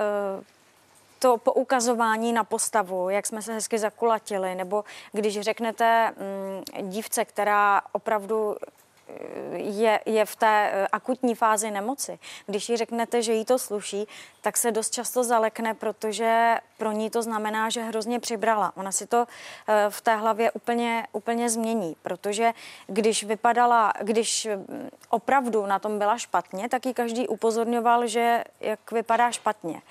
to 1.19 1.37
poukazování 1.37 2.33
na 2.33 2.43
postavu, 2.43 3.09
jak 3.09 3.25
jsme 3.25 3.41
se 3.41 3.53
hezky 3.53 3.79
zakulatili, 3.79 4.55
nebo 4.55 4.83
když 5.11 5.39
řeknete 5.39 6.11
mm, 6.11 6.89
dívce, 6.89 7.25
která 7.25 7.81
opravdu 7.91 8.55
eh, 8.55 9.57
je, 9.57 9.99
je 10.05 10.25
v 10.25 10.35
té 10.35 10.71
eh, 10.73 10.87
akutní 10.91 11.35
fázi 11.35 11.71
nemoci. 11.71 12.19
Když 12.45 12.69
jí 12.69 12.77
řeknete, 12.77 13.21
že 13.21 13.33
jí 13.33 13.45
to 13.45 13.59
sluší, 13.59 14.07
tak 14.41 14.57
se 14.57 14.71
dost 14.71 14.93
často 14.93 15.23
zalekne, 15.23 15.73
protože 15.73 16.57
pro 16.77 16.91
ní 16.91 17.09
to 17.09 17.21
znamená, 17.21 17.69
že 17.69 17.81
hrozně 17.81 18.19
přibrala. 18.19 18.71
Ona 18.75 18.91
si 18.91 19.07
to 19.07 19.25
eh, 19.67 19.85
v 19.89 20.01
té 20.01 20.15
hlavě 20.15 20.51
úplně, 20.51 21.07
úplně 21.11 21.49
změní, 21.49 21.95
protože 22.01 22.53
když 22.87 23.23
vypadala, 23.23 23.93
když 24.01 24.45
mm, 24.45 24.89
opravdu 25.09 25.65
na 25.65 25.79
tom 25.79 25.99
byla 25.99 26.17
špatně, 26.17 26.69
tak 26.69 26.85
ji 26.85 26.93
každý 26.93 27.27
upozorňoval, 27.27 28.07
že 28.07 28.43
jak 28.59 28.91
vypadá 28.91 29.31
špatně. 29.31 29.81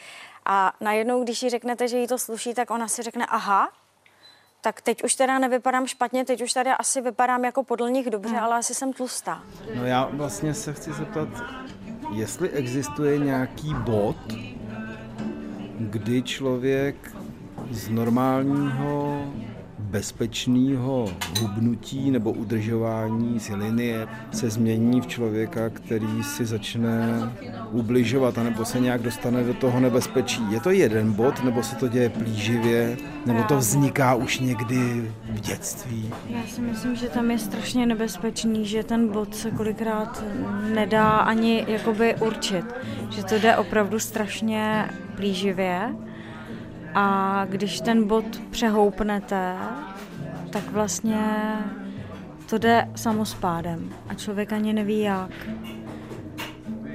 A 0.46 0.72
najednou, 0.80 1.24
když 1.24 1.42
jí 1.42 1.50
řeknete, 1.50 1.88
že 1.88 1.98
jí 1.98 2.06
to 2.06 2.18
sluší, 2.18 2.54
tak 2.54 2.70
ona 2.70 2.88
si 2.88 3.02
řekne, 3.02 3.26
aha, 3.26 3.68
tak 4.60 4.80
teď 4.80 5.04
už 5.04 5.14
teda 5.14 5.38
nevypadám 5.38 5.86
špatně, 5.86 6.24
teď 6.24 6.42
už 6.42 6.52
tady 6.52 6.70
asi 6.70 7.00
vypadám 7.00 7.44
jako 7.44 7.62
podle 7.62 7.90
nich 7.90 8.10
dobře, 8.10 8.34
hmm. 8.34 8.44
ale 8.44 8.56
asi 8.56 8.74
jsem 8.74 8.92
tlustá. 8.92 9.42
No 9.74 9.86
já 9.86 10.08
vlastně 10.12 10.54
se 10.54 10.72
chci 10.72 10.92
zeptat, 10.92 11.28
jestli 12.12 12.50
existuje 12.50 13.18
nějaký 13.18 13.74
bod, 13.74 14.16
kdy 15.78 16.22
člověk 16.22 17.16
z 17.70 17.88
normálního 17.88 19.24
bezpečného 19.96 21.08
hubnutí 21.40 22.10
nebo 22.10 22.32
udržování 22.32 23.40
si 23.40 23.54
linie 23.54 24.08
se 24.32 24.50
změní 24.50 25.00
v 25.00 25.06
člověka, 25.06 25.68
který 25.70 26.22
si 26.22 26.46
začne 26.46 27.22
ubližovat, 27.70 28.38
anebo 28.38 28.64
se 28.64 28.80
nějak 28.80 29.02
dostane 29.02 29.44
do 29.44 29.54
toho 29.54 29.80
nebezpečí. 29.80 30.42
Je 30.50 30.60
to 30.60 30.70
jeden 30.70 31.12
bod, 31.12 31.44
nebo 31.44 31.62
se 31.62 31.76
to 31.76 31.88
děje 31.88 32.10
plíživě, 32.10 32.96
nebo 33.26 33.42
to 33.42 33.56
vzniká 33.56 34.14
už 34.14 34.38
někdy 34.38 35.12
v 35.30 35.40
dětství? 35.40 36.10
Já 36.28 36.42
si 36.46 36.60
myslím, 36.60 36.96
že 36.96 37.08
tam 37.08 37.30
je 37.30 37.38
strašně 37.38 37.86
nebezpečný, 37.86 38.66
že 38.66 38.84
ten 38.84 39.08
bod 39.08 39.34
se 39.34 39.50
kolikrát 39.50 40.24
nedá 40.74 41.08
ani 41.08 41.64
jakoby 41.68 42.14
určit. 42.14 42.64
Že 43.10 43.24
to 43.24 43.34
jde 43.38 43.56
opravdu 43.56 43.98
strašně 43.98 44.90
plíživě 45.16 45.94
a 46.98 47.44
když 47.48 47.80
ten 47.80 48.08
bod 48.08 48.24
přehoupnete, 48.50 49.56
tak 50.50 50.72
vlastně 50.72 51.54
to 52.50 52.58
jde 52.58 52.88
samospádem 52.94 53.90
a 54.08 54.14
člověk 54.14 54.52
ani 54.52 54.72
neví 54.72 55.00
jak. 55.00 55.30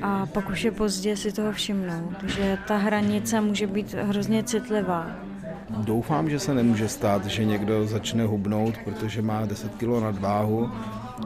A 0.01 0.25
pak 0.25 0.49
už 0.49 0.63
je 0.63 0.71
pozdě 0.71 1.17
si 1.17 1.31
toho 1.31 1.51
všimnout, 1.51 2.23
že 2.27 2.57
ta 2.67 2.77
hranice 2.77 3.41
může 3.41 3.67
být 3.67 3.93
hrozně 3.93 4.43
citlivá. 4.43 5.11
Doufám, 5.69 6.29
že 6.29 6.39
se 6.39 6.53
nemůže 6.53 6.89
stát, 6.89 7.25
že 7.25 7.45
někdo 7.45 7.87
začne 7.87 8.25
hubnout, 8.25 8.77
protože 8.85 9.21
má 9.21 9.45
10 9.45 9.75
kg 9.75 9.87
nadváhu 10.01 10.71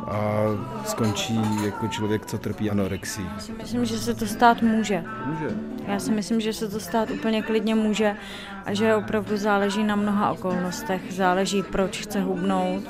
a 0.07 0.43
skončí 0.85 1.65
jako 1.65 1.87
člověk, 1.87 2.25
co 2.25 2.37
trpí 2.37 2.69
anorexí. 2.71 3.21
Já 3.33 3.39
si 3.39 3.51
myslím, 3.51 3.85
že 3.85 3.97
se 3.97 4.13
to 4.13 4.25
stát 4.25 4.61
může. 4.61 5.03
Může. 5.25 5.49
Já 5.87 5.99
si 5.99 6.11
myslím, 6.11 6.41
že 6.41 6.53
se 6.53 6.67
to 6.69 6.79
stát 6.79 7.09
úplně 7.09 7.41
klidně 7.41 7.75
může 7.75 8.15
a 8.65 8.73
že 8.73 8.95
opravdu 8.95 9.37
záleží 9.37 9.83
na 9.83 9.95
mnoha 9.95 10.31
okolnostech. 10.31 11.01
Záleží, 11.09 11.63
proč 11.63 12.01
chce 12.01 12.21
hubnout, 12.21 12.83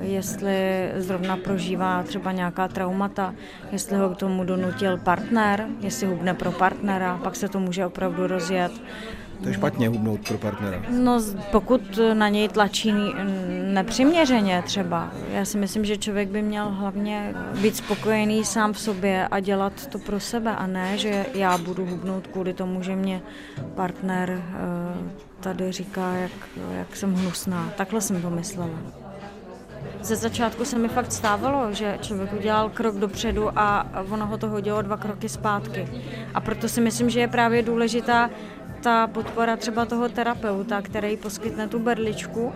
jestli 0.00 0.90
zrovna 0.96 1.36
prožívá 1.36 2.02
třeba 2.02 2.32
nějaká 2.32 2.68
traumata, 2.68 3.34
jestli 3.72 3.96
ho 3.96 4.10
k 4.10 4.16
tomu 4.16 4.44
donutil 4.44 4.98
partner, 4.98 5.66
jestli 5.80 6.06
hubne 6.06 6.34
pro 6.34 6.52
partnera, 6.52 7.20
pak 7.22 7.36
se 7.36 7.48
to 7.48 7.60
může 7.60 7.86
opravdu 7.86 8.26
rozjet. 8.26 8.72
To 9.42 9.48
je 9.48 9.54
špatně 9.54 9.88
hubnout 9.88 10.28
pro 10.28 10.38
partnera. 10.38 10.82
No, 10.88 11.20
pokud 11.52 11.98
na 12.14 12.28
něj 12.28 12.48
tlačí 12.48 12.92
nepřiměřeně 13.72 14.62
třeba. 14.66 15.10
Já 15.32 15.44
si 15.44 15.58
myslím, 15.58 15.84
že 15.84 15.96
člověk 15.96 16.28
by 16.28 16.42
měl 16.42 16.68
hlavně 16.68 17.34
být 17.62 17.76
spokojený 17.76 18.44
sám 18.44 18.72
v 18.72 18.78
sobě 18.78 19.28
a 19.28 19.40
dělat 19.40 19.86
to 19.86 19.98
pro 19.98 20.20
sebe 20.20 20.56
a 20.56 20.66
ne, 20.66 20.98
že 20.98 21.26
já 21.34 21.58
budu 21.58 21.86
hubnout 21.86 22.26
kvůli 22.26 22.54
tomu, 22.54 22.82
že 22.82 22.96
mě 22.96 23.22
partner 23.74 24.30
eh, 24.30 25.20
tady 25.40 25.72
říká, 25.72 26.12
jak, 26.14 26.32
jak 26.72 26.96
jsem 26.96 27.14
hnusná. 27.14 27.72
Takhle 27.76 28.00
jsem 28.00 28.22
to 28.22 28.30
myslela. 28.30 28.70
Ze 30.02 30.16
začátku 30.16 30.64
se 30.64 30.78
mi 30.78 30.88
fakt 30.88 31.12
stávalo, 31.12 31.72
že 31.72 31.98
člověk 32.00 32.32
udělal 32.32 32.68
krok 32.70 32.94
dopředu 32.94 33.58
a 33.58 33.86
ono 34.10 34.26
ho 34.26 34.38
to 34.38 34.48
hodilo 34.48 34.82
dva 34.82 34.96
kroky 34.96 35.28
zpátky. 35.28 35.88
A 36.34 36.40
proto 36.40 36.68
si 36.68 36.80
myslím, 36.80 37.10
že 37.10 37.20
je 37.20 37.28
právě 37.28 37.62
důležitá 37.62 38.30
ta 38.82 39.06
podpora 39.06 39.56
třeba 39.56 39.84
toho 39.84 40.08
terapeuta, 40.08 40.82
který 40.82 41.16
poskytne 41.16 41.68
tu 41.68 41.78
berličku 41.78 42.52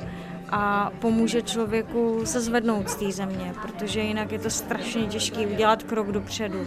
a 0.50 0.90
pomůže 0.98 1.42
člověku 1.42 2.20
se 2.24 2.40
zvednout 2.40 2.88
z 2.88 2.94
té 2.94 3.12
země, 3.12 3.54
protože 3.62 4.00
jinak 4.00 4.32
je 4.32 4.38
to 4.38 4.50
strašně 4.50 5.06
těžké 5.06 5.46
udělat 5.46 5.82
krok 5.82 6.12
dopředu. 6.12 6.66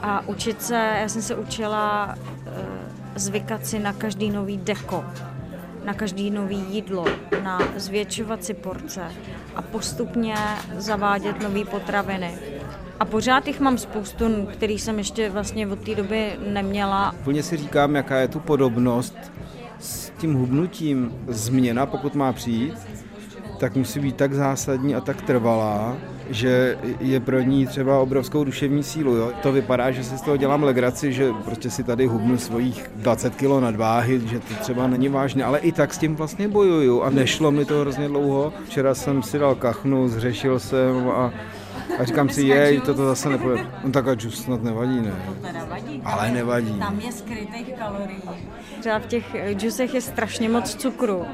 A 0.00 0.28
učit 0.28 0.62
se, 0.62 0.74
já 1.00 1.08
jsem 1.08 1.22
se 1.22 1.34
učila 1.34 2.14
eh, 2.46 2.50
zvykat 3.14 3.66
si 3.66 3.78
na 3.78 3.92
každý 3.92 4.30
nový 4.30 4.56
deko, 4.56 5.04
na 5.84 5.94
každý 5.94 6.30
nový 6.30 6.64
jídlo, 6.70 7.04
na 7.42 7.58
zvětšovat 7.76 8.44
si 8.44 8.54
porce 8.54 9.12
a 9.56 9.62
postupně 9.62 10.34
zavádět 10.76 11.42
nové 11.42 11.64
potraviny. 11.64 12.38
A 13.00 13.04
pořád 13.04 13.46
jich 13.46 13.60
mám 13.60 13.78
spoustu, 13.78 14.24
který 14.52 14.78
jsem 14.78 14.98
ještě 14.98 15.30
vlastně 15.30 15.66
od 15.66 15.78
té 15.78 15.94
doby 15.94 16.32
neměla. 16.52 17.14
Plně 17.24 17.42
si 17.42 17.56
říkám, 17.56 17.94
jaká 17.94 18.16
je 18.16 18.28
tu 18.28 18.40
podobnost 18.40 19.16
s 19.78 20.10
tím 20.18 20.34
hubnutím. 20.34 21.12
Změna, 21.28 21.86
pokud 21.86 22.14
má 22.14 22.32
přijít, 22.32 22.74
tak 23.60 23.76
musí 23.76 24.00
být 24.00 24.16
tak 24.16 24.34
zásadní 24.34 24.94
a 24.94 25.00
tak 25.00 25.22
trvalá, 25.22 25.96
že 26.30 26.78
je 27.00 27.20
pro 27.20 27.40
ní 27.40 27.66
třeba 27.66 27.98
obrovskou 28.00 28.44
duševní 28.44 28.82
sílu. 28.82 29.14
Jo? 29.14 29.32
To 29.42 29.52
vypadá, 29.52 29.90
že 29.90 30.04
si 30.04 30.18
z 30.18 30.22
toho 30.22 30.36
dělám 30.36 30.62
legraci, 30.62 31.12
že 31.12 31.32
prostě 31.44 31.70
si 31.70 31.84
tady 31.84 32.06
hubnu 32.06 32.38
svých 32.38 32.90
20 32.96 33.34
kg 33.34 33.60
nadváhy, 33.60 34.20
že 34.28 34.40
to 34.40 34.54
třeba 34.60 34.86
není 34.86 35.08
vážné, 35.08 35.44
ale 35.44 35.58
i 35.58 35.72
tak 35.72 35.94
s 35.94 35.98
tím 35.98 36.16
vlastně 36.16 36.48
bojuju 36.48 37.02
a 37.02 37.10
nešlo 37.10 37.50
mi 37.50 37.64
to 37.64 37.80
hrozně 37.80 38.08
dlouho. 38.08 38.52
Včera 38.64 38.94
jsem 38.94 39.22
si 39.22 39.38
dal 39.38 39.54
kachnu, 39.54 40.08
zřešil 40.08 40.58
jsem 40.58 41.08
a 41.08 41.32
a 41.98 42.04
říkám 42.04 42.28
si, 42.28 42.42
jej, 42.42 42.80
toto 42.80 43.06
zase 43.06 43.28
nepůjde. 43.28 43.66
No 43.84 43.92
tak 43.92 44.08
a 44.08 44.14
džus 44.14 44.42
snad 44.42 44.62
nevadí, 44.62 45.00
ne? 45.00 45.12
To 45.26 45.46
teda 45.46 45.64
vadí. 45.64 46.02
Ale 46.04 46.30
nevadí. 46.30 46.78
Tam 46.78 47.00
je 47.00 47.12
skrytých 47.12 47.74
kalorií. 47.78 48.22
Třeba 48.80 48.98
v 48.98 49.06
těch 49.06 49.36
džusech 49.54 49.94
je 49.94 50.00
strašně 50.00 50.48
moc 50.48 50.74
cukru, 50.74 51.24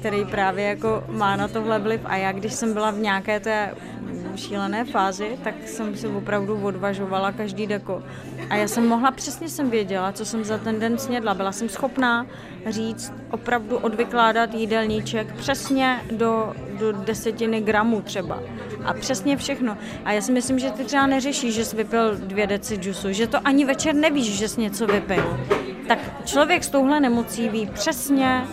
který 0.00 0.24
právě 0.24 0.64
jako 0.64 1.04
má 1.08 1.36
na 1.36 1.48
tohle 1.48 1.78
vliv. 1.78 2.00
A 2.04 2.16
já, 2.16 2.32
když 2.32 2.52
jsem 2.54 2.72
byla 2.72 2.90
v 2.90 2.98
nějaké 2.98 3.40
té 3.40 3.74
šílené 4.36 4.84
fázi, 4.84 5.38
tak 5.44 5.54
jsem 5.66 5.96
si 5.96 6.08
opravdu 6.08 6.62
odvažovala 6.62 7.32
každý 7.32 7.66
deko. 7.66 8.02
A 8.50 8.56
já 8.56 8.68
jsem 8.68 8.88
mohla, 8.88 9.10
přesně 9.10 9.48
jsem 9.48 9.70
věděla, 9.70 10.12
co 10.12 10.24
jsem 10.24 10.44
za 10.44 10.58
ten 10.58 10.80
den 10.80 10.98
snědla. 10.98 11.34
Byla 11.34 11.52
jsem 11.52 11.68
schopná 11.68 12.26
říct, 12.66 13.12
opravdu 13.30 13.76
odvykládat 13.76 14.54
jídelníček 14.54 15.32
přesně 15.32 16.00
do, 16.10 16.54
do 16.78 16.92
desetiny 16.92 17.60
gramů 17.60 18.02
třeba. 18.02 18.42
A 18.84 18.92
přesně 18.94 19.36
všechno. 19.36 19.76
A 20.04 20.12
já 20.12 20.20
si 20.20 20.32
myslím, 20.32 20.58
že 20.58 20.70
ty 20.70 20.84
třeba 20.84 21.06
neřešíš, 21.06 21.54
že 21.54 21.64
jsi 21.64 21.76
vypil 21.76 22.16
dvě 22.16 22.46
deci 22.46 22.76
džusu, 22.76 23.12
že 23.12 23.26
to 23.26 23.38
ani 23.44 23.64
večer 23.64 23.94
nevíš, 23.94 24.38
že 24.38 24.48
jsi 24.48 24.60
něco 24.60 24.86
vypil. 24.86 25.40
Tak 25.88 25.98
člověk 26.24 26.64
s 26.64 26.68
touhle 26.68 27.00
nemocí 27.00 27.48
ví 27.48 27.66
přesně 27.66 28.44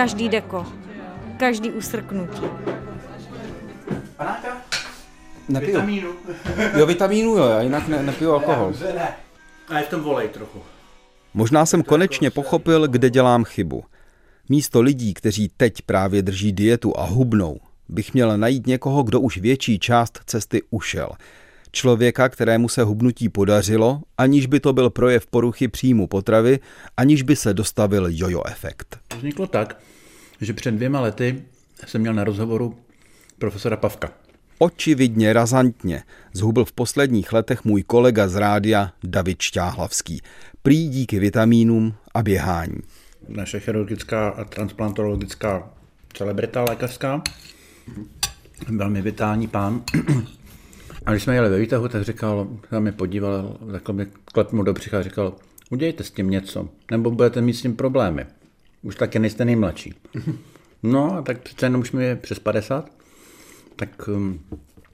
každý 0.00 0.28
deko, 0.28 0.66
každý 1.36 1.70
usrknutí. 1.70 2.42
Panáka? 4.16 4.62
Nepiju. 5.48 5.72
Vitamínu. 5.72 6.12
Jo, 6.78 6.86
vitamínu 6.86 7.30
jo, 7.30 7.44
já 7.44 7.62
jinak 7.62 7.88
ne, 7.88 8.02
nepiju 8.02 8.32
alkohol. 8.32 8.72
Ne. 8.94 9.08
A 9.68 9.78
je 9.78 9.84
v 9.84 9.88
tom 9.88 10.00
volej 10.00 10.28
trochu. 10.28 10.62
Možná 11.34 11.66
jsem 11.66 11.82
konečně 11.82 12.30
pochopil, 12.30 12.88
kde 12.88 13.10
dělám 13.10 13.44
chybu. 13.44 13.84
Místo 14.48 14.80
lidí, 14.80 15.14
kteří 15.14 15.50
teď 15.56 15.82
právě 15.82 16.22
drží 16.22 16.52
dietu 16.52 16.98
a 16.98 17.04
hubnou, 17.04 17.60
bych 17.88 18.14
měl 18.14 18.38
najít 18.38 18.66
někoho, 18.66 19.02
kdo 19.02 19.20
už 19.20 19.38
větší 19.38 19.78
část 19.78 20.20
cesty 20.26 20.62
ušel. 20.70 21.08
Člověka, 21.72 22.28
kterému 22.28 22.68
se 22.68 22.82
hubnutí 22.82 23.28
podařilo, 23.28 24.00
aniž 24.18 24.46
by 24.46 24.60
to 24.60 24.72
byl 24.72 24.90
projev 24.90 25.26
poruchy 25.26 25.68
příjmu 25.68 26.06
potravy, 26.06 26.58
aniž 26.96 27.22
by 27.22 27.36
se 27.36 27.54
dostavil 27.54 28.06
jojo 28.10 28.42
efekt. 28.46 28.98
Vzniklo 29.16 29.46
tak, 29.46 29.80
že 30.40 30.52
před 30.52 30.70
dvěma 30.70 31.00
lety 31.00 31.42
jsem 31.86 32.00
měl 32.00 32.14
na 32.14 32.24
rozhovoru 32.24 32.78
profesora 33.38 33.76
Pavka. 33.76 34.12
Očividně 34.58 35.32
razantně 35.32 36.02
zhubil 36.32 36.64
v 36.64 36.72
posledních 36.72 37.32
letech 37.32 37.64
můj 37.64 37.82
kolega 37.82 38.28
z 38.28 38.36
rádia 38.36 38.92
David 39.04 39.42
Šťáhlavský. 39.42 40.22
Prý 40.62 40.88
díky 40.88 41.18
vitamínům 41.18 41.94
a 42.14 42.22
běhání. 42.22 42.76
Naše 43.28 43.60
chirurgická 43.60 44.28
a 44.28 44.44
transplantologická 44.44 45.70
celebrita 46.12 46.64
lékařská. 46.68 47.22
Velmi 48.68 49.02
vitální 49.02 49.48
pán. 49.48 49.82
A 51.06 51.10
když 51.10 51.22
jsme 51.22 51.34
jeli 51.34 51.48
ve 51.48 51.58
výtahu, 51.58 51.88
tak 51.88 52.04
říkal, 52.04 52.48
já 52.70 52.80
mi 52.80 52.92
podíval, 52.92 53.58
takhle 53.72 53.94
mi 53.94 54.06
klepnul 54.24 54.64
do 54.64 54.72
břicha 54.72 54.98
a 54.98 55.02
říkal, 55.02 55.34
udějte 55.70 56.04
s 56.04 56.10
tím 56.10 56.30
něco, 56.30 56.68
nebo 56.90 57.10
budete 57.10 57.40
mít 57.40 57.54
s 57.54 57.62
tím 57.62 57.76
problémy. 57.76 58.26
Už 58.82 58.94
taky 58.96 59.18
nejste 59.18 59.44
nejmladší. 59.44 59.94
No 60.82 61.14
a 61.14 61.22
tak 61.22 61.42
přece 61.42 61.66
jenom 61.66 61.80
už 61.80 61.92
mi 61.92 62.04
je 62.04 62.16
přes 62.16 62.38
50, 62.38 62.90
tak 63.76 64.08
um, 64.08 64.40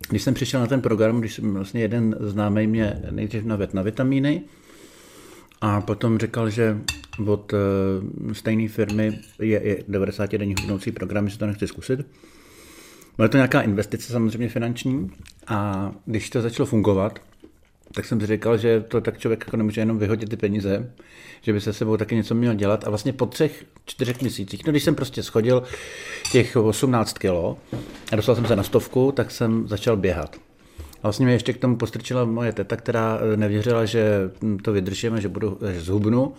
když 0.09 0.23
jsem 0.23 0.35
přišel 0.35 0.61
na 0.61 0.67
ten 0.67 0.81
program, 0.81 1.21
když 1.21 1.35
jsem 1.35 1.55
vlastně 1.55 1.81
jeden 1.81 2.17
známý 2.21 2.67
mě 2.67 3.03
nejdřív 3.11 3.45
navet 3.45 3.75
na 3.75 3.83
vitamíny 3.83 4.43
a 5.61 5.81
potom 5.81 6.19
říkal, 6.19 6.51
že 6.51 6.79
od 7.27 7.53
uh, 7.53 8.33
stejné 8.33 8.69
firmy 8.69 9.19
je, 9.39 9.61
je 9.63 9.85
90 9.89 10.33
denní 10.33 10.55
hubnoucí 10.61 10.93
program, 10.93 11.25
jestli 11.25 11.39
to 11.39 11.47
nechci 11.47 11.69
zkusit. 11.69 12.07
Byla 13.17 13.29
to 13.29 13.37
nějaká 13.37 13.61
investice 13.61 14.13
samozřejmě 14.13 14.49
finanční 14.49 15.11
a 15.47 15.91
když 16.07 16.31
to 16.31 16.43
začalo 16.43 16.67
fungovat, 16.67 17.19
tak 17.95 18.05
jsem 18.05 18.21
si 18.21 18.27
říkal, 18.27 18.59
že 18.59 18.81
to 18.81 19.01
tak 19.01 19.19
člověk 19.19 19.45
jako 19.47 19.57
nemůže 19.57 19.81
jenom 19.81 19.99
vyhodit 19.99 20.29
ty 20.29 20.37
peníze, 20.37 20.93
že 21.43 21.53
by 21.53 21.61
se 21.61 21.73
sebou 21.73 21.97
taky 21.97 22.15
něco 22.15 22.35
měl 22.35 22.55
dělat. 22.55 22.85
A 22.87 22.91
vlastně 22.91 23.13
po 23.13 23.27
třech, 23.27 23.65
čtyřech 23.85 24.21
měsících, 24.21 24.67
no 24.67 24.71
když 24.71 24.83
jsem 24.83 24.95
prostě 24.95 25.23
schodil 25.23 25.63
těch 26.33 26.57
18 26.57 27.19
kilo 27.19 27.59
a 28.13 28.17
dostal 28.17 28.35
jsem 28.35 28.47
se 28.47 28.57
na 28.57 28.63
stovku, 28.63 29.13
tak 29.13 29.31
jsem 29.31 29.69
začal 29.69 29.97
běhat. 29.97 30.37
A 30.79 30.99
vlastně 31.03 31.27
mě 31.27 31.35
ještě 31.35 31.53
k 31.53 31.59
tomu 31.59 31.77
postrčila 31.77 32.25
moje 32.25 32.53
teta, 32.53 32.77
která 32.77 33.19
nevěřila, 33.37 33.85
že 33.85 34.31
to 34.63 34.73
vydržíme, 34.73 35.21
že 35.21 35.29
budu 35.29 35.59
že 35.73 35.81
zhubnu 35.81 36.35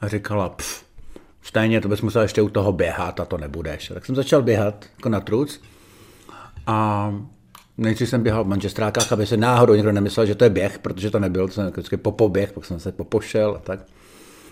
a 0.00 0.08
říkala, 0.08 0.48
pff, 0.48 0.84
stejně 1.42 1.80
to 1.80 1.88
bys 1.88 2.00
musel 2.00 2.22
ještě 2.22 2.42
u 2.42 2.48
toho 2.48 2.72
běhat 2.72 3.20
a 3.20 3.24
to 3.24 3.38
nebudeš. 3.38 3.92
Tak 3.94 4.06
jsem 4.06 4.14
začal 4.14 4.42
běhat 4.42 4.84
jako 4.96 5.08
na 5.08 5.20
truc 5.20 5.60
a 6.66 7.10
Nejdřív 7.78 8.08
jsem 8.08 8.22
běhal 8.22 8.44
v 8.44 8.48
manžestrákách, 8.48 9.12
aby 9.12 9.26
se 9.26 9.36
náhodou 9.36 9.74
někdo 9.74 9.92
nemyslel, 9.92 10.26
že 10.26 10.34
to 10.34 10.44
je 10.44 10.50
běh, 10.50 10.78
protože 10.78 11.10
to 11.10 11.18
nebyl, 11.18 11.48
to 11.48 11.54
jsem 11.54 11.70
vždycky 11.70 11.96
popoběh, 11.96 12.52
pak 12.52 12.64
jsem 12.64 12.80
se 12.80 12.92
popošel 12.92 13.54
a 13.56 13.58
tak. 13.58 13.80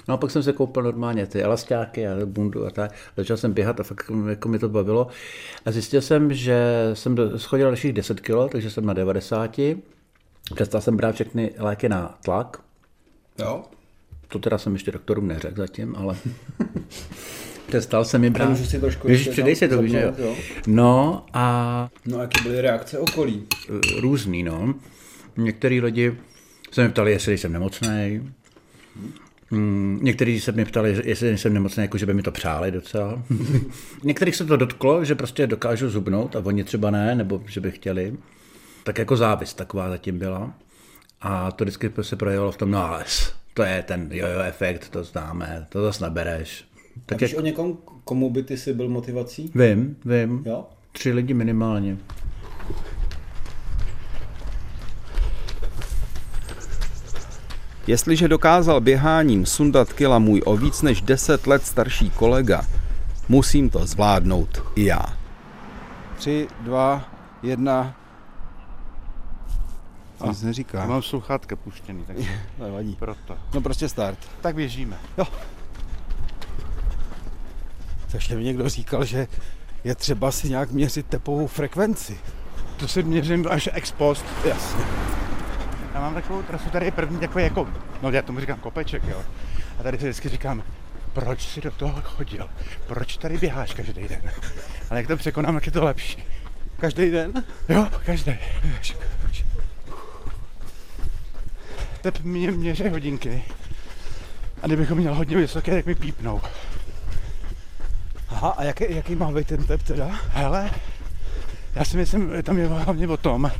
No 0.08 0.14
a 0.14 0.16
pak 0.16 0.30
jsem 0.30 0.42
se 0.42 0.52
koupil 0.52 0.82
normálně 0.82 1.26
ty 1.26 1.42
elastáky 1.42 2.08
a 2.08 2.26
bundu 2.26 2.66
a 2.66 2.70
tak. 2.70 2.92
Začal 3.16 3.36
jsem 3.36 3.52
běhat 3.52 3.80
a 3.80 3.82
fakt 3.82 4.10
jako 4.28 4.48
mi 4.48 4.58
to 4.58 4.68
bavilo. 4.68 5.06
A 5.64 5.70
zjistil 5.70 6.00
jsem, 6.00 6.34
že 6.34 6.90
jsem 6.94 7.16
schodil 7.36 7.66
dalších 7.66 7.92
10 7.92 8.20
kg, 8.20 8.50
takže 8.50 8.70
jsem 8.70 8.86
na 8.86 8.92
90. 8.92 9.60
Přestal 10.54 10.80
jsem 10.80 10.96
brát 10.96 11.14
všechny 11.14 11.54
léky 11.58 11.88
na 11.88 12.18
tlak. 12.24 12.60
Jo. 13.38 13.62
To 14.28 14.38
teda 14.38 14.58
jsem 14.58 14.72
ještě 14.72 14.92
doktorům 14.92 15.28
neřekl 15.28 15.56
zatím, 15.56 15.96
ale 15.96 16.16
přestal 17.66 18.04
jsem 18.04 18.24
jim 18.24 18.32
brát. 18.32 18.48
Můžu 18.48 18.64
si 18.64 18.80
trošku 18.80 19.08
Víš, 19.08 19.28
přidej 19.28 19.56
si 19.56 19.68
to, 19.68 19.82
víš, 19.82 19.92
jo. 19.92 20.14
jo. 20.18 20.36
No 20.66 21.26
a... 21.32 21.88
No 22.06 22.18
a 22.18 22.20
jaké 22.20 22.42
byly 22.42 22.60
reakce 22.60 22.98
okolí? 22.98 23.46
Různý, 24.00 24.42
no. 24.42 24.74
Některý 25.36 25.80
lidi 25.80 26.14
se 26.70 26.82
mi 26.82 26.88
ptali, 26.88 27.12
jestli 27.12 27.38
jsem 27.38 27.52
nemocný. 27.52 28.32
Hmm, 29.50 29.98
někteří 30.02 30.40
se 30.40 30.52
mě 30.52 30.64
ptali, 30.64 31.02
jestli 31.04 31.38
jsem 31.38 31.54
nemocný, 31.54 31.82
jako 31.82 31.98
že 31.98 32.06
by 32.06 32.14
mi 32.14 32.22
to 32.22 32.32
přáli 32.32 32.70
docela. 32.70 33.22
Některých 34.02 34.36
se 34.36 34.44
to 34.44 34.56
dotklo, 34.56 35.04
že 35.04 35.14
prostě 35.14 35.46
dokážu 35.46 35.90
zubnout 35.90 36.36
a 36.36 36.42
oni 36.44 36.64
třeba 36.64 36.90
ne, 36.90 37.14
nebo 37.14 37.42
že 37.46 37.60
by 37.60 37.70
chtěli. 37.70 38.16
Tak 38.84 38.98
jako 38.98 39.16
závist 39.16 39.54
taková 39.54 39.90
zatím 39.90 40.18
byla. 40.18 40.54
A 41.20 41.52
to 41.52 41.64
vždycky 41.64 41.92
se 42.02 42.16
projevilo 42.16 42.52
v 42.52 42.56
tom, 42.56 42.70
no 42.70 42.84
ale 42.84 43.04
to 43.54 43.62
je 43.62 43.82
ten 43.82 44.08
jojo 44.12 44.40
efekt, 44.40 44.88
to 44.88 45.04
známe, 45.04 45.66
to 45.68 45.82
zase 45.82 46.04
nabereš. 46.04 46.64
Tak 47.06 47.20
jak... 47.22 47.30
o 47.38 47.40
někom, 47.40 47.78
komu 48.04 48.30
by 48.30 48.42
ty 48.42 48.56
si 48.56 48.74
byl 48.74 48.88
motivací? 48.88 49.50
Vím, 49.54 49.96
vím. 50.04 50.42
Jo? 50.46 50.64
Tři 50.92 51.12
lidi 51.12 51.34
minimálně. 51.34 51.96
Jestliže 57.86 58.28
dokázal 58.28 58.80
běháním 58.80 59.46
sundat 59.46 59.92
kila 59.92 60.18
můj 60.18 60.42
o 60.44 60.56
víc 60.56 60.82
než 60.82 61.00
10 61.02 61.46
let 61.46 61.66
starší 61.66 62.10
kolega, 62.10 62.62
musím 63.28 63.70
to 63.70 63.86
zvládnout 63.86 64.62
i 64.74 64.84
já. 64.84 65.02
Tři, 66.16 66.48
dva, 66.60 67.04
jedna. 67.42 67.94
A, 70.20 70.26
Nic 70.26 70.42
neříká. 70.42 70.78
Já 70.80 70.86
mám 70.86 71.02
sluchátka 71.02 71.56
puštěný, 71.56 72.04
takže 72.06 72.28
Nevadí. 72.58 72.96
proto. 72.98 73.36
No 73.54 73.60
prostě 73.60 73.88
start. 73.88 74.18
Tak 74.40 74.54
běžíme. 74.54 74.96
Jo. 75.18 75.24
Ještě 78.14 78.36
mi 78.36 78.44
někdo 78.44 78.68
říkal, 78.68 79.04
že 79.04 79.26
je 79.84 79.94
třeba 79.94 80.30
si 80.30 80.48
nějak 80.48 80.70
měřit 80.70 81.06
tepovou 81.06 81.46
frekvenci. 81.46 82.18
To 82.76 82.88
si 82.88 83.02
měřím 83.02 83.46
až 83.50 83.68
ex 83.72 83.92
post. 83.92 84.24
Jasně. 84.44 84.84
Já 85.94 86.00
mám 86.00 86.14
takovou 86.14 86.42
trasu, 86.42 86.70
tady 86.70 86.86
je 86.86 86.92
první 86.92 87.18
takový 87.18 87.44
jako, 87.44 87.68
no 88.02 88.10
já 88.10 88.22
tomu 88.22 88.40
říkám 88.40 88.58
kopeček, 88.58 89.02
jo. 89.08 89.22
A 89.80 89.82
tady 89.82 89.98
si 89.98 90.04
vždycky 90.04 90.28
říkám, 90.28 90.62
proč 91.12 91.48
jsi 91.48 91.60
do 91.60 91.70
toho 91.70 92.02
chodil? 92.02 92.48
Proč 92.86 93.16
tady 93.16 93.38
běháš 93.38 93.74
každý 93.74 94.08
den? 94.08 94.30
Ale 94.90 95.00
jak 95.00 95.06
to 95.06 95.16
překonám, 95.16 95.54
jak 95.54 95.66
je 95.66 95.72
to 95.72 95.84
lepší. 95.84 96.24
Každý 96.80 97.10
den? 97.10 97.44
Jo, 97.68 97.88
každý. 98.06 98.38
Tep 102.02 102.20
mě 102.20 102.50
měří 102.50 102.88
hodinky. 102.88 103.44
A 104.62 104.66
kdybychom 104.66 104.98
měl 104.98 105.14
hodně 105.14 105.36
vysoké, 105.36 105.74
tak 105.74 105.86
mi 105.86 105.94
pípnou. 105.94 106.40
Aha, 108.32 108.48
a 108.48 108.64
jaký, 108.64 108.84
jaký 108.88 109.14
má 109.16 109.30
být 109.30 109.46
ten 109.46 109.64
tep 109.64 109.82
teda? 109.82 110.10
Hele, 110.28 110.70
já 111.74 111.84
si 111.84 111.96
myslím, 111.96 112.42
tam 112.42 112.58
je 112.58 112.66
hlavně 112.66 113.08
o 113.08 113.16
tom, 113.16 113.50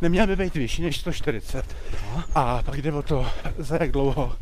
neměl 0.00 0.26
by 0.26 0.36
být 0.36 0.54
vyšší 0.54 0.82
než 0.82 1.00
140. 1.00 1.76
Aha. 2.02 2.24
A 2.34 2.62
pak 2.62 2.82
jde 2.82 2.92
o 2.92 3.02
to, 3.02 3.26
za 3.58 3.76
jak 3.80 3.92
dlouho 3.92 4.36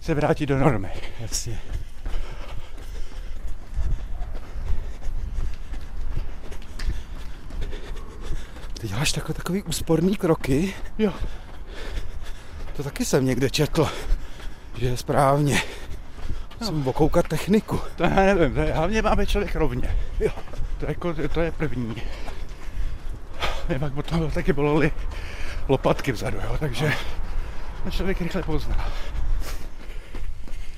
se 0.00 0.14
vrátí 0.14 0.46
do 0.46 0.58
normy. 0.58 0.90
Jasně. 1.20 1.58
Ty 8.80 8.88
děláš 8.88 9.12
takové 9.12 9.34
takový 9.34 9.62
úsporný 9.62 10.16
kroky? 10.16 10.74
Jo. 10.98 11.12
To 12.76 12.82
taky 12.82 13.04
jsem 13.04 13.24
někde 13.24 13.50
četl, 13.50 13.88
že 14.78 14.86
je 14.86 14.96
správně. 14.96 15.62
Musím 16.60 16.88
okoukat 16.88 17.28
techniku. 17.28 17.80
To 17.96 18.02
já 18.02 18.10
nevím, 18.10 18.54
to 18.54 18.60
je, 18.60 18.72
hlavně 18.72 19.02
má 19.02 19.16
být 19.16 19.28
člověk 19.28 19.54
rovně. 19.56 19.96
Jo. 20.20 20.30
To 20.78 20.84
je, 20.84 20.90
jako, 20.90 21.14
to 21.34 21.40
je 21.40 21.52
první. 21.52 22.02
Mě 23.68 23.78
pak 23.78 23.92
potom 23.92 24.30
taky 24.30 24.52
bolely 24.52 24.92
lopatky 25.68 26.12
vzadu, 26.12 26.38
jo, 26.44 26.56
takže 26.60 26.92
to 27.84 27.90
člověk 27.90 28.20
rychle 28.20 28.42
pozná. 28.42 28.90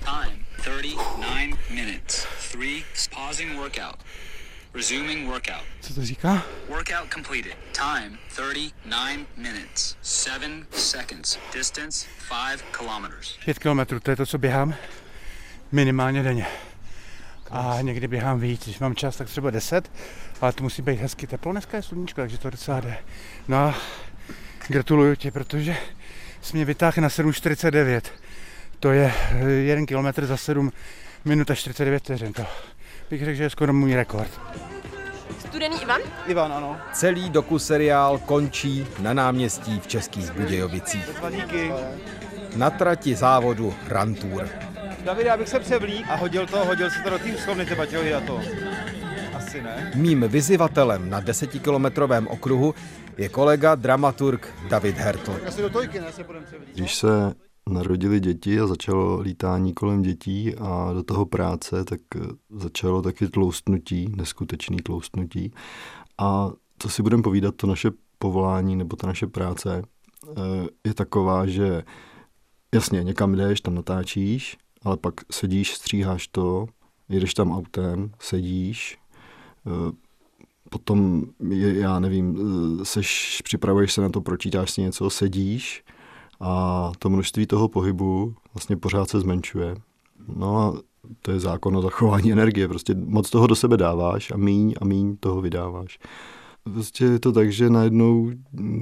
Time 0.05 0.45
39 0.61 1.71
minutes. 1.71 2.27
Three 2.53 2.85
pausing 3.15 3.57
workout. 3.57 3.97
Resuming 4.75 5.29
workout. 5.29 5.65
Co 5.81 5.95
to 5.95 6.05
říká? 6.05 6.43
Workout 6.69 7.15
completed. 7.15 7.57
Time 7.73 8.19
39 8.29 9.27
minutes. 9.37 9.97
7 10.03 10.67
seconds. 10.71 11.39
Distance 11.55 12.07
5 12.51 12.63
kilometers. 12.79 13.39
Pět 13.45 13.59
kilometrů, 13.59 14.01
to 14.01 14.11
je 14.11 14.17
to, 14.17 14.27
co 14.27 14.39
běhám 14.39 14.75
minimálně 15.73 16.23
denně. 16.23 16.47
A 17.51 17.79
někdy 17.83 18.09
běhám 18.09 18.41
víc, 18.41 18.65
když 18.65 18.79
mám 18.79 18.95
čas, 18.95 19.17
tak 19.17 19.27
třeba 19.27 19.51
10, 19.51 19.91
ale 20.41 20.53
to 20.53 20.63
musí 20.63 20.83
být 20.83 21.01
hezky 21.01 21.27
teplo. 21.27 21.53
Dneska 21.53 21.77
je 21.77 21.83
sluníčko, 21.83 22.21
takže 22.21 22.39
to 22.39 22.51
docela 22.51 22.81
jde. 22.81 22.97
No 23.49 23.57
a 23.57 23.75
gratuluju 24.69 25.17
ti, 25.17 25.31
protože 25.31 25.77
jsi 26.41 26.57
mě 26.57 26.65
vytáhl 26.65 26.93
na 26.99 27.09
7,49. 27.09 28.01
To 28.81 28.93
je 28.93 29.15
jeden 29.65 29.87
kilometr 29.87 30.27
za 30.27 30.37
7 30.37 30.73
minut 31.25 31.51
a 31.51 31.55
49 31.55 31.99
vteřin. 31.99 32.33
To 32.33 32.47
bych 33.11 33.25
řekl, 33.25 33.37
že 33.37 33.43
je 33.43 33.51
skoro 33.51 33.73
můj 33.73 33.95
rekord. 33.95 34.41
Studený 35.39 35.83
Ivan? 35.83 36.01
Ivan, 36.27 36.53
ano. 36.53 36.77
Celý 36.93 37.31
doku 37.31 37.59
seriál 37.59 38.19
končí 38.19 38.87
na 38.99 39.15
náměstí 39.15 39.81
v 39.81 39.87
Českých 39.87 40.31
Budějovicích. 40.31 41.11
Na 42.57 42.71
trati 42.71 43.15
závodu 43.15 43.75
Grand 43.89 44.25
David, 45.09 45.27
já 45.27 45.37
bych 45.37 45.49
se 45.49 45.61
převlík 45.61 46.07
a 46.09 46.15
hodil 46.15 46.47
to, 46.47 46.65
hodil 46.65 46.91
si 46.91 47.03
to 47.03 47.11
do 47.11 47.19
té 47.19 47.25
úschovny, 47.35 47.67
ty 47.67 47.75
baťohy 47.75 48.15
a 48.15 48.21
to. 48.21 48.41
Asi 49.35 49.63
ne. 49.63 49.93
Mým 49.95 50.25
vyzývatelem 50.29 51.11
na 51.11 51.21
desetikilometrovém 51.21 52.29
okruhu 52.29 52.75
je 53.19 53.29
kolega 53.29 53.75
dramaturg 53.75 54.55
David 54.69 54.97
Hertl. 54.97 55.33
Tak 55.33 55.47
asi 55.47 55.63
do 55.63 55.71
tojky, 55.71 56.01
ne, 56.01 56.13
se 56.13 56.25
budeme 56.25 56.47
převlík. 56.47 56.75
Když 56.75 56.95
se 56.95 57.35
narodili 57.71 58.21
děti 58.21 58.61
a 58.61 58.67
začalo 58.67 59.21
lítání 59.21 59.75
kolem 59.75 60.03
dětí 60.03 60.55
a 60.55 60.93
do 60.93 61.03
toho 61.03 61.27
práce, 61.27 61.85
tak 61.85 62.01
eh, 62.17 62.21
začalo 62.51 63.03
taky 63.03 63.29
tloustnutí, 63.29 64.13
neskutečný 64.17 64.77
tloustnutí. 64.77 65.53
A 66.19 66.51
co 66.79 66.89
si 66.89 67.03
budeme 67.03 67.23
povídat, 67.23 67.55
to 67.55 67.67
naše 67.67 67.91
povolání 68.19 68.77
nebo 68.77 68.97
ta 68.97 69.07
naše 69.07 69.27
práce 69.27 69.83
eh, 69.83 70.41
je 70.87 70.95
taková, 70.95 71.47
že 71.47 71.83
jasně, 72.75 73.05
někam 73.05 73.35
jdeš, 73.35 73.61
tam 73.61 73.75
natáčíš, 73.75 74.57
ale 74.83 74.97
pak 74.97 75.15
sedíš, 75.33 75.75
stříháš 75.75 76.29
to, 76.29 76.67
jedeš 77.09 77.35
tam 77.35 77.53
autem, 77.53 78.11
sedíš, 78.19 78.99
eh, 79.67 79.93
potom, 80.71 81.25
já 81.51 81.99
nevím, 81.99 82.39
seš, 82.83 83.41
připravuješ 83.45 83.93
se 83.93 84.01
na 84.01 84.09
to, 84.09 84.21
pročítáš 84.21 84.71
si 84.71 84.81
něco, 84.81 85.11
sedíš, 85.11 85.85
a 86.41 86.93
to 86.99 87.11
množství 87.11 87.47
toho 87.47 87.69
pohybu 87.69 88.35
vlastně 88.55 88.77
pořád 88.77 89.09
se 89.09 89.21
zmenšuje. 89.21 89.77
No 90.37 90.59
a 90.59 90.81
to 91.23 91.31
je 91.31 91.41
zákon 91.41 91.77
o 91.77 91.83
zachování 91.83 92.33
energie. 92.33 92.69
Prostě 92.69 92.95
moc 92.95 93.31
toho 93.31 93.47
do 93.47 93.55
sebe 93.55 93.77
dáváš 93.77 94.31
a 94.31 94.37
míň 94.37 94.75
a 94.81 94.85
míň 94.85 95.17
toho 95.17 95.41
vydáváš. 95.41 95.99
Prostě 96.63 97.05
je 97.05 97.19
to 97.19 97.33
tak, 97.33 97.53
že 97.53 97.71
najednou 97.71 98.31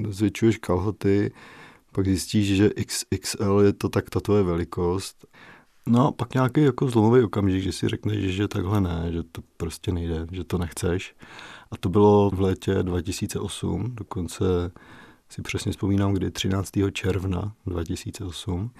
zvětšuješ 0.09 0.57
kalhoty, 0.57 1.31
pak 1.91 2.05
zjistíš, 2.05 2.47
že 2.47 2.69
XXL 2.75 3.61
je 3.65 3.73
to 3.73 3.89
tak 3.89 4.09
ta 4.09 4.19
tvoje 4.19 4.43
velikost. 4.43 5.25
No 5.87 6.07
a 6.07 6.11
pak 6.11 6.33
nějaký 6.33 6.61
jako 6.61 6.89
zlomový 6.89 7.23
okamžik, 7.23 7.63
že 7.63 7.71
si 7.71 7.87
řekneš, 7.87 8.35
že 8.35 8.47
takhle 8.47 8.81
ne, 8.81 9.09
že 9.11 9.23
to 9.23 9.41
prostě 9.57 9.91
nejde, 9.91 10.27
že 10.31 10.43
to 10.43 10.57
nechceš. 10.57 11.15
A 11.71 11.77
to 11.77 11.89
bylo 11.89 12.29
v 12.29 12.41
létě 12.41 12.83
2008, 12.83 13.95
dokonce 13.95 14.71
si 15.29 15.41
přesně 15.41 15.71
vzpomínám, 15.71 16.13
kdy 16.13 16.31
13. 16.31 16.71
června 16.91 17.53
2008. 17.65 18.71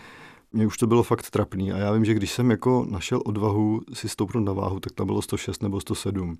Mně 0.54 0.68
už 0.68 0.78
to 0.78 0.88
bylo 0.88 1.04
fakt 1.04 1.30
trapný 1.30 1.72
a 1.72 1.78
já 1.78 1.92
vím, 1.92 2.06
že 2.06 2.14
když 2.14 2.32
jsem 2.32 2.52
jako 2.52 2.86
našel 2.90 3.22
odvahu 3.26 3.82
si 3.94 4.10
stoupnout 4.10 4.44
na 4.44 4.54
váhu, 4.54 4.80
tak 4.80 4.92
tam 4.94 5.08
bylo 5.08 5.22
106 5.22 5.64
nebo 5.64 5.82
107. 5.82 6.38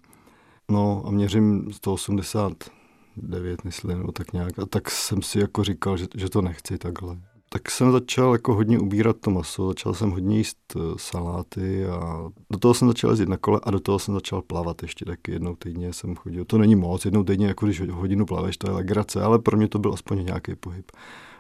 No 0.72 1.04
a 1.06 1.12
měřím 1.12 1.74
189, 1.74 3.64
myslím, 3.64 3.98
nebo 3.98 4.12
tak 4.12 4.34
nějak. 4.34 4.60
A 4.60 4.66
tak 4.66 4.92
jsem 4.92 5.22
si 5.22 5.40
jako 5.40 5.64
říkal, 5.64 5.98
že, 5.98 6.06
že 6.16 6.30
to 6.30 6.42
nechci 6.42 6.78
takhle 6.78 7.18
tak 7.50 7.72
jsem 7.72 7.92
začal 7.92 8.34
jako 8.34 8.54
hodně 8.54 8.80
ubírat 8.80 9.18
to 9.20 9.32
maso, 9.32 9.68
začal 9.68 9.94
jsem 9.94 10.12
hodně 10.12 10.38
jíst 10.38 10.58
eh, 10.76 10.80
saláty 10.98 11.86
a 11.86 12.30
do 12.52 12.60
toho 12.60 12.74
jsem 12.74 12.88
začal 12.88 13.10
jezdit 13.10 13.30
na 13.30 13.38
kole 13.38 13.60
a 13.64 13.72
do 13.72 13.80
toho 13.80 14.00
jsem 14.00 14.14
začal 14.14 14.42
plavat 14.42 14.82
ještě 14.82 15.06
taky 15.06 15.32
jednou 15.32 15.56
týdně 15.56 15.94
jsem 15.94 16.16
chodil. 16.16 16.46
To 16.46 16.58
není 16.58 16.76
moc, 16.76 17.06
jednou 17.06 17.24
týdně, 17.24 17.48
jako 17.48 17.66
když 17.66 17.82
hodinu 17.82 18.26
plaveš, 18.26 18.58
to 18.58 18.70
je 18.70 18.74
legrace, 18.74 19.22
ale 19.22 19.40
pro 19.40 19.58
mě 19.58 19.68
to 19.68 19.80
byl 19.80 19.94
aspoň 19.94 20.26
nějaký 20.26 20.56
pohyb. 20.56 20.92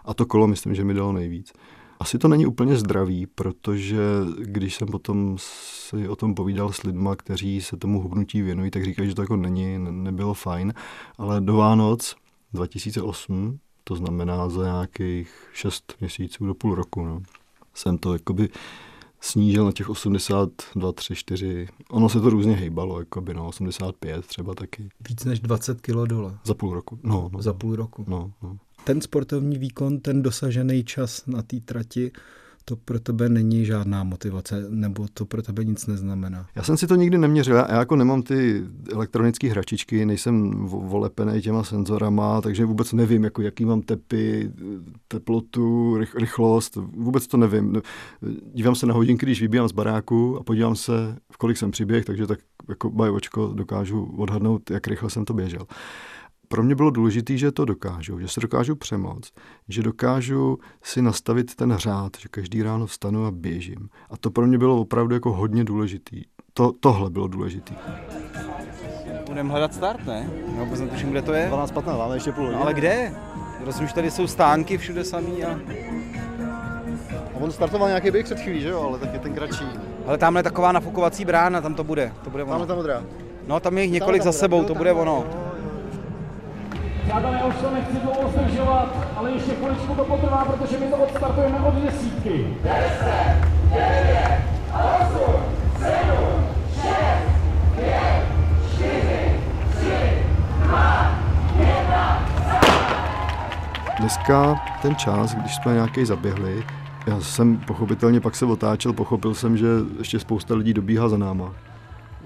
A 0.06 0.14
to 0.14 0.26
kolo 0.26 0.48
myslím, 0.48 0.76
že 0.76 0.84
mi 0.84 0.94
dalo 0.94 1.12
nejvíc. 1.12 1.54
Asi 2.00 2.18
to 2.18 2.28
není 2.28 2.46
úplně 2.46 2.76
zdravý, 2.76 3.28
protože 3.28 3.98
když 4.40 4.76
jsem 4.76 4.88
potom 4.88 5.36
si 5.40 6.08
o 6.08 6.16
tom 6.16 6.36
povídal 6.36 6.72
s 6.72 6.84
lidma, 6.84 7.16
kteří 7.16 7.62
se 7.62 7.78
tomu 7.78 8.02
hubnutí 8.02 8.42
věnují, 8.42 8.72
tak 8.72 8.86
říkají, 8.86 9.10
že 9.10 9.16
to 9.16 9.22
jako 9.22 9.36
není, 9.36 9.78
nebylo 9.78 10.34
fajn, 10.34 10.74
ale 11.18 11.42
do 11.42 11.54
Vánoc 11.54 12.16
2008 12.54 13.60
to 13.88 13.96
znamená 13.96 14.50
za 14.50 14.64
nějakých 14.64 15.50
6 15.54 15.94
měsíců 16.00 16.46
do 16.46 16.54
půl 16.54 16.76
roku. 16.76 17.06
No. 17.06 17.22
Jsem 17.74 17.98
to 17.98 18.14
jakoby 18.14 18.50
snížil 19.22 19.66
na 19.66 19.72
těch 19.72 19.90
82, 19.90 20.92
3, 20.92 21.16
4. 21.16 21.68
Ono 21.90 22.10
se 22.10 22.22
to 22.22 22.30
různě 22.30 22.56
hejbalo, 22.56 23.00
jakoby, 23.00 23.34
no, 23.34 23.48
85 23.48 24.26
třeba 24.26 24.56
taky. 24.56 24.90
Víc 25.10 25.26
než 25.26 25.40
20 25.40 25.82
kilo 25.82 26.06
dole. 26.06 26.38
Za 26.44 26.54
půl 26.54 26.74
roku. 26.74 27.00
No, 27.04 27.30
no. 27.34 27.42
Za 27.42 27.54
půl 27.54 27.76
roku. 27.76 28.06
No, 28.08 28.32
no. 28.42 28.58
Ten 28.84 29.02
sportovní 29.02 29.58
výkon, 29.58 30.00
ten 30.00 30.22
dosažený 30.22 30.84
čas 30.84 31.26
na 31.26 31.42
té 31.42 31.60
trati, 31.60 32.12
to 32.70 32.76
pro 32.76 33.00
tebe 33.00 33.30
není 33.30 33.66
žádná 33.66 34.04
motivace, 34.04 34.66
nebo 34.70 35.06
to 35.14 35.26
pro 35.26 35.42
tebe 35.42 35.64
nic 35.64 35.88
neznamená? 35.88 36.48
Já 36.56 36.64
jsem 36.64 36.78
si 36.78 36.88
to 36.88 36.96
nikdy 36.96 37.18
neměřil, 37.18 37.56
já 37.56 37.80
jako 37.80 37.96
nemám 37.96 38.22
ty 38.22 38.64
elektronické 38.94 39.50
hračičky, 39.50 40.06
nejsem 40.06 40.66
volepený 40.66 41.42
těma 41.42 41.64
senzorama, 41.64 42.42
takže 42.42 42.66
vůbec 42.66 42.94
nevím, 42.94 43.24
jako 43.24 43.42
jaký 43.42 43.66
mám 43.66 43.82
tepy, 43.82 44.52
teplotu, 45.08 45.98
rychlost, 45.98 46.76
vůbec 46.76 47.28
to 47.28 47.38
nevím. 47.38 47.82
Dívám 48.54 48.76
se 48.76 48.86
na 48.86 48.94
hodinky, 48.94 49.26
když 49.26 49.42
vybíjám 49.42 49.68
z 49.68 49.72
baráku 49.72 50.38
a 50.38 50.44
podívám 50.44 50.76
se, 50.76 51.18
v 51.32 51.38
kolik 51.38 51.58
jsem 51.58 51.72
přiběh, 51.72 52.06
takže 52.06 52.28
tak 52.28 52.40
jako 52.70 52.90
bajočko 52.90 53.54
dokážu 53.56 54.04
odhadnout, 54.18 54.72
jak 54.72 54.88
rychle 54.88 55.10
jsem 55.10 55.26
to 55.26 55.34
běžel 55.34 55.68
pro 56.48 56.64
mě 56.64 56.76
bylo 56.76 56.90
důležité, 56.90 57.38
že 57.38 57.52
to 57.52 57.66
dokážu, 57.66 58.20
že 58.20 58.28
se 58.28 58.40
dokážu 58.40 58.76
přemoct, 58.76 59.34
že 59.70 59.84
dokážu 59.84 60.60
si 60.84 61.02
nastavit 61.02 61.56
ten 61.56 61.76
řád, 61.78 62.12
že 62.20 62.30
každý 62.30 62.64
ráno 62.64 62.86
vstanu 62.86 63.26
a 63.26 63.32
běžím. 63.32 63.90
A 64.10 64.18
to 64.18 64.32
pro 64.32 64.48
mě 64.48 64.58
bylo 64.58 64.82
opravdu 64.82 65.14
jako 65.14 65.34
hodně 65.34 65.64
důležitý. 65.64 66.24
To, 66.54 66.72
tohle 66.80 67.10
bylo 67.10 67.28
důležitý. 67.28 67.76
Budeme 69.28 69.50
hledat 69.50 69.74
start, 69.74 70.06
ne? 70.06 70.30
Já 70.58 70.64
vůbec 70.64 70.80
netuším, 70.80 71.12
kde 71.12 71.22
to 71.22 71.34
je. 71.34 71.50
12.15, 71.52 71.98
máme 71.98 72.16
ještě 72.16 72.32
půl 72.32 72.44
hodiny. 72.44 72.60
No, 72.60 72.64
ale 72.64 72.74
kde? 72.74 73.14
Rozumíš, 73.66 73.94
tady 73.94 74.12
jsou 74.12 74.28
stánky 74.28 74.78
všude 74.78 75.04
samý 75.04 75.44
a... 75.44 75.60
A 77.34 77.40
on 77.40 77.52
startoval 77.52 77.88
nějaký 77.88 78.12
běh 78.12 78.26
před 78.26 78.40
chvílí, 78.40 78.62
že 78.62 78.70
jo, 78.70 78.82
ale 78.82 79.00
tak 79.00 79.14
je 79.14 79.20
ten 79.20 79.34
kratší. 79.34 79.66
Ale 80.06 80.18
tamhle 80.18 80.40
je 80.40 80.44
taková 80.44 80.72
nafukovací 80.72 81.26
brána, 81.26 81.62
tam 81.62 81.76
to 81.76 81.84
bude. 81.84 82.14
To 82.24 82.30
bude 82.30 82.44
ono. 82.44 82.52
Tamhle 82.52 82.68
ta 82.68 82.76
modrá. 82.76 83.04
No, 83.48 83.60
tam 83.60 83.78
je 83.78 83.84
jich 83.84 83.92
několik 83.92 84.24
za 84.24 84.32
sebou, 84.32 84.64
to 84.64 84.76
bude 84.76 84.94
ono. 84.94 85.26
Já 87.08 87.46
už 87.48 87.56
to 87.56 87.72
nechci 87.72 87.98
dlouho 87.98 88.30
zdržovat, 88.30 88.96
ale 89.16 89.32
ještě 89.32 89.52
chviličku 89.52 89.96
to 89.96 90.06
potrvá, 90.06 90.46
protože 90.46 90.78
my 90.78 90.88
to 90.88 90.96
odstartujeme 90.98 91.60
od 91.60 91.74
desítky. 91.74 92.48
10, 92.64 92.78
9, 93.74 94.42
8, 94.74 95.44
7, 95.78 95.94
6, 96.74 96.84
5, 97.76 97.96
4, 98.76 98.92
3, 99.78 99.90
2, 100.66 101.20
1, 101.60 102.26
Dneska 104.00 104.62
ten 104.82 104.96
čas, 104.96 105.36
když 105.36 105.56
jsme 105.56 105.74
nějaký 105.74 106.06
zaběhli, 106.06 106.64
já 107.08 107.22
jsem 107.22 107.58
pochopitelně 107.58 108.22
pak 108.22 108.36
se 108.36 108.46
otáčel, 108.46 108.94
pochopil 108.94 109.34
jsem, 109.34 109.58
že 109.58 109.68
ještě 109.98 110.20
spousta 110.20 110.56
lidí 110.56 110.74
dobíhá 110.74 111.10
za 111.10 111.18
náma 111.18 111.54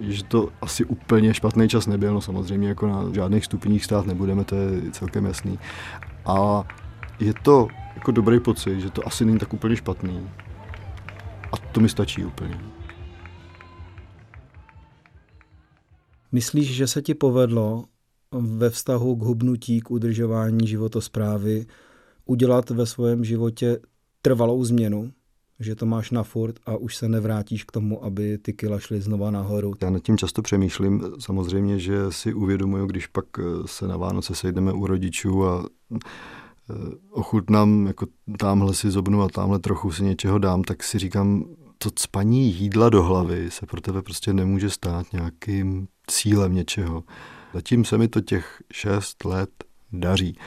že 0.02 0.24
to 0.24 0.50
asi 0.62 0.86
úplně 0.86 1.34
špatný 1.34 1.70
čas 1.70 1.88
nebyl, 1.88 2.14
no 2.14 2.22
samozřejmě 2.22 2.68
jako 2.68 2.88
na 2.88 3.14
žádných 3.14 3.46
stupních 3.46 3.86
stát 3.86 4.06
nebudeme, 4.06 4.44
to 4.44 4.56
je 4.56 4.92
celkem 4.92 5.26
jasný. 5.26 5.60
A 6.26 6.64
je 7.20 7.34
to 7.44 7.68
jako 7.96 8.12
dobrý 8.12 8.40
pocit, 8.40 8.80
že 8.80 8.90
to 8.90 9.08
asi 9.08 9.26
není 9.26 9.40
tak 9.40 9.54
úplně 9.54 9.76
špatný. 9.76 10.30
A 11.52 11.58
to 11.58 11.80
mi 11.80 11.90
stačí 11.90 12.26
úplně. 12.26 12.60
Myslíš, 16.32 16.76
že 16.76 16.88
se 16.88 17.02
ti 17.02 17.14
povedlo 17.14 17.86
ve 18.32 18.70
vztahu 18.70 19.16
k 19.16 19.24
hubnutí, 19.24 19.82
k 19.82 19.92
udržování 19.92 20.68
životosprávy 20.68 21.66
udělat 22.26 22.70
ve 22.70 22.86
svém 22.86 23.24
životě 23.24 23.80
trvalou 24.22 24.64
změnu? 24.64 25.12
Že 25.62 25.76
to 25.76 25.86
máš 25.86 26.12
na 26.12 26.24
furt 26.24 26.56
a 26.66 26.78
už 26.78 26.96
se 26.96 27.10
nevrátíš 27.10 27.64
k 27.64 27.72
tomu, 27.72 28.06
aby 28.06 28.38
ty 28.38 28.54
kila 28.54 28.80
šly 28.80 29.02
znova 29.02 29.32
nahoru. 29.32 29.74
Já 29.82 29.90
nad 29.90 30.04
tím 30.04 30.18
často 30.18 30.42
přemýšlím. 30.42 31.04
Samozřejmě, 31.20 31.80
že 31.80 31.98
si 32.10 32.34
uvědomuju, 32.34 32.86
když 32.86 33.08
pak 33.08 33.26
eh, 33.40 33.44
se 33.66 33.88
na 33.88 33.98
Vánoce 33.98 34.36
sejdeme 34.36 34.74
u 34.74 34.86
rodičů 34.88 35.46
a 35.46 35.66
eh, 35.94 36.76
ochutnám, 37.10 37.88
jako 37.88 38.06
tamhle 38.40 38.74
si 38.74 38.92
zobnu 38.92 39.22
a 39.22 39.30
tamhle 39.30 39.60
trochu 39.60 39.92
si 39.92 40.04
něčeho 40.04 40.40
dám, 40.40 40.64
tak 40.64 40.84
si 40.84 41.00
říkám, 41.00 41.46
to 41.78 41.90
spaní 42.00 42.54
jídla 42.54 42.90
do 42.90 43.04
hlavy 43.04 43.52
se 43.52 43.66
pro 43.66 43.82
tebe 43.82 44.02
prostě 44.02 44.34
nemůže 44.34 44.70
stát 44.70 45.14
nějakým 45.14 45.88
cílem 46.08 46.54
něčeho. 46.54 47.04
Zatím 47.54 47.86
se 47.86 47.98
mi 47.98 48.08
to 48.08 48.22
těch 48.22 48.64
šest 48.74 49.26
let 49.26 49.50
daří. 49.94 50.38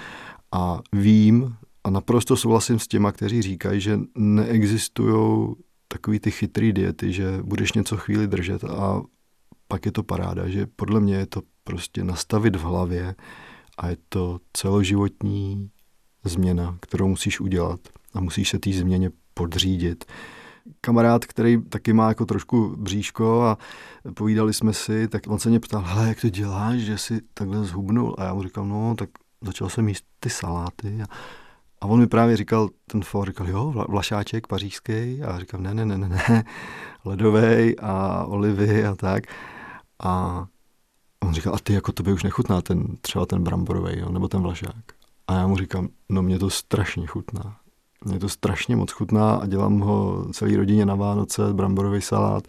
A 0.52 0.80
vím 0.92 1.56
a 1.84 1.90
naprosto 1.90 2.36
souhlasím 2.36 2.78
s 2.78 2.88
těma, 2.88 3.12
kteří 3.12 3.42
říkají, 3.42 3.80
že 3.80 4.00
neexistují 4.14 5.54
takový 5.88 6.20
ty 6.20 6.30
chytrý 6.30 6.72
diety, 6.72 7.12
že 7.12 7.38
budeš 7.42 7.72
něco 7.72 7.96
chvíli 7.96 8.26
držet 8.26 8.64
a 8.64 9.02
pak 9.68 9.86
je 9.86 9.92
to 9.92 10.02
paráda, 10.02 10.48
že 10.48 10.66
podle 10.76 11.00
mě 11.00 11.14
je 11.14 11.26
to 11.26 11.42
prostě 11.64 12.04
nastavit 12.04 12.56
v 12.56 12.60
hlavě 12.60 13.14
a 13.78 13.88
je 13.88 13.96
to 14.08 14.40
celoživotní 14.52 15.70
změna, 16.24 16.78
kterou 16.80 17.08
musíš 17.08 17.40
udělat 17.40 17.80
a 18.14 18.20
musíš 18.20 18.48
se 18.48 18.58
té 18.58 18.72
změně 18.72 19.10
podřídit. 19.34 20.04
Kamarád, 20.80 21.24
který 21.24 21.62
taky 21.62 21.92
má 21.92 22.08
jako 22.08 22.26
trošku 22.26 22.76
bříško 22.78 23.42
a 23.42 23.58
povídali 24.14 24.54
jsme 24.54 24.72
si, 24.72 25.08
tak 25.08 25.22
on 25.28 25.38
se 25.38 25.48
mě 25.48 25.60
ptal, 25.60 25.82
hele, 25.86 26.08
jak 26.08 26.20
to 26.20 26.28
děláš, 26.28 26.78
že 26.78 26.98
si 26.98 27.20
takhle 27.34 27.64
zhubnul? 27.64 28.14
A 28.18 28.24
já 28.24 28.34
mu 28.34 28.42
říkal, 28.42 28.66
no, 28.66 28.94
tak 28.94 29.10
začal 29.42 29.68
jsem 29.68 29.88
jíst 29.88 30.04
ty 30.20 30.30
saláty 30.30 31.02
a, 31.02 31.06
a 31.84 31.86
on 31.86 32.00
mi 32.00 32.06
právě 32.06 32.36
říkal, 32.36 32.68
ten 32.86 33.02
for, 33.02 33.26
říkal, 33.26 33.48
jo, 33.48 33.84
vlašáček 33.88 34.46
pařížský 34.46 35.22
a 35.22 35.38
říkal, 35.38 35.60
ne, 35.60 35.74
ne, 35.74 35.84
ne, 35.84 35.98
ne, 35.98 36.08
ne, 36.08 36.44
ledovej 37.04 37.76
a 37.82 38.24
olivy 38.24 38.86
a 38.86 38.94
tak. 38.94 39.24
A 40.02 40.44
on 41.20 41.34
říkal, 41.34 41.54
a 41.54 41.58
ty 41.58 41.74
jako 41.74 41.92
tobě 41.92 42.12
už 42.14 42.22
nechutná 42.22 42.62
ten, 42.62 42.96
třeba 43.00 43.26
ten 43.26 43.42
bramborový, 43.42 43.98
jo, 43.98 44.08
nebo 44.12 44.28
ten 44.28 44.42
vlašák. 44.42 44.84
A 45.26 45.34
já 45.34 45.46
mu 45.46 45.56
říkám, 45.56 45.88
no 46.08 46.22
mě 46.22 46.38
to 46.38 46.50
strašně 46.50 47.06
chutná. 47.06 47.56
Mě 48.04 48.18
to 48.18 48.28
strašně 48.28 48.76
moc 48.76 48.90
chutná 48.90 49.34
a 49.34 49.46
dělám 49.46 49.80
ho 49.80 50.26
celý 50.32 50.56
rodině 50.56 50.86
na 50.86 50.94
Vánoce, 50.94 51.42
bramborový 51.52 52.00
salát. 52.00 52.44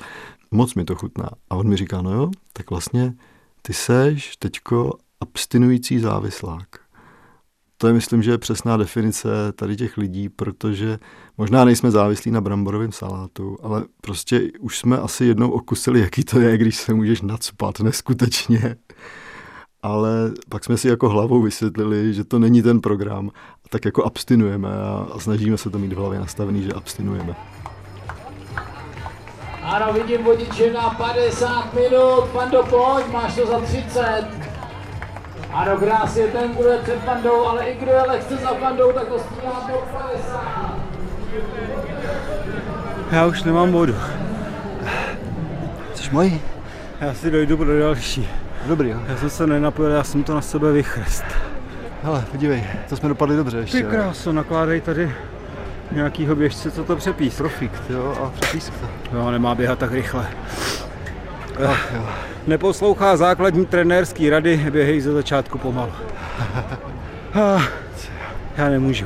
Moc 0.51 0.75
mi 0.75 0.85
to 0.85 0.95
chutná. 0.95 1.29
A 1.49 1.55
on 1.55 1.67
mi 1.69 1.77
říká, 1.77 2.01
no 2.01 2.11
jo, 2.11 2.31
tak 2.53 2.69
vlastně 2.69 3.13
ty 3.61 3.73
seš 3.73 4.37
teďko 4.37 4.93
abstinující 5.19 5.99
závislák. 5.99 6.84
To 7.85 7.89
je, 7.89 7.93
myslím, 7.93 8.23
že 8.23 8.31
je 8.31 8.37
přesná 8.37 8.77
definice 8.77 9.27
tady 9.55 9.75
těch 9.75 9.97
lidí, 9.97 10.29
protože 10.29 10.99
možná 11.37 11.65
nejsme 11.65 11.91
závislí 11.91 12.31
na 12.31 12.41
bramborovém 12.41 12.91
salátu, 12.91 13.57
ale 13.63 13.83
prostě 14.01 14.41
už 14.59 14.77
jsme 14.79 14.97
asi 14.97 15.25
jednou 15.25 15.51
okusili, 15.51 15.99
jaký 15.99 16.23
to 16.23 16.39
je, 16.39 16.57
když 16.57 16.75
se 16.75 16.93
můžeš 16.93 17.21
nadspat 17.21 17.79
neskutečně. 17.79 18.75
Ale 19.83 20.31
pak 20.49 20.63
jsme 20.63 20.77
si 20.77 20.87
jako 20.87 21.09
hlavou 21.09 21.41
vysvětlili, 21.41 22.13
že 22.13 22.23
to 22.23 22.39
není 22.39 22.61
ten 22.61 22.81
program, 22.81 23.31
tak 23.69 23.85
jako 23.85 24.03
abstinujeme 24.05 24.69
a, 24.69 25.07
a 25.11 25.19
snažíme 25.19 25.57
se 25.57 25.69
to 25.69 25.79
mít 25.79 25.93
v 25.93 25.97
hlavě 25.97 26.19
nastavený, 26.19 26.63
že 26.63 26.73
abstinujeme. 26.73 27.35
Ano, 29.61 29.93
vidím 29.93 30.23
vodiče 30.23 30.73
na 30.73 30.89
50 30.89 31.73
minut, 31.73 32.23
Pando, 32.33 32.63
pojď, 32.63 33.05
máš 33.11 33.35
to 33.35 33.47
za 33.47 33.59
30. 33.59 34.54
Ano, 35.55 35.77
krásně 35.77 36.23
ten, 36.23 36.51
kdo 36.51 36.69
je 36.69 36.77
před 36.77 37.03
Pandou, 37.05 37.45
ale 37.45 37.65
i 37.65 37.77
kdo 37.77 37.91
je 37.91 38.01
lehce 38.01 38.35
za 38.35 38.53
Pandou, 38.53 38.91
tak 38.91 39.07
to 39.07 39.19
stíhá 39.19 39.69
do 39.71 39.77
50. 39.91 40.75
Já 43.11 43.25
už 43.25 43.43
nemám 43.43 43.71
vodu. 43.71 43.95
Jsi 45.95 46.09
můj? 46.11 46.39
Já 47.01 47.13
si 47.13 47.31
dojdu 47.31 47.57
pro 47.57 47.79
další. 47.79 48.29
Dobrý, 48.65 48.89
jo. 48.89 48.99
Já 49.07 49.17
jsem 49.17 49.29
se 49.29 49.47
nenapil, 49.47 49.85
já 49.85 50.03
jsem 50.03 50.23
to 50.23 50.35
na 50.35 50.41
sebe 50.41 50.71
vychrst. 50.71 51.25
Hele, 52.03 52.25
podívej, 52.31 52.63
to 52.89 52.95
jsme 52.97 53.09
dopadli 53.09 53.35
dobře 53.35 53.57
ještě. 53.57 53.77
Ty 53.77 53.83
kráso, 53.83 54.33
nakládej 54.33 54.81
tady 54.81 55.15
nějakýho 55.91 56.35
běžce, 56.35 56.71
co 56.71 56.83
to 56.83 56.95
přepísk. 56.95 57.37
Profik, 57.37 57.71
jo, 57.89 58.17
a 58.23 58.29
přepísk 58.29 58.73
to. 58.79 59.17
Jo, 59.17 59.31
nemá 59.31 59.55
běhat 59.55 59.79
tak 59.79 59.91
rychle. 59.91 60.27
Ach, 61.63 61.93
jo. 61.95 62.09
Neposlouchá 62.47 63.17
základní 63.17 63.65
trenérský 63.65 64.29
rady, 64.29 64.65
běhej 64.71 65.01
ze 65.01 65.11
začátku 65.11 65.57
pomalu. 65.57 65.91
Já 68.57 68.69
nemůžu. 68.69 69.05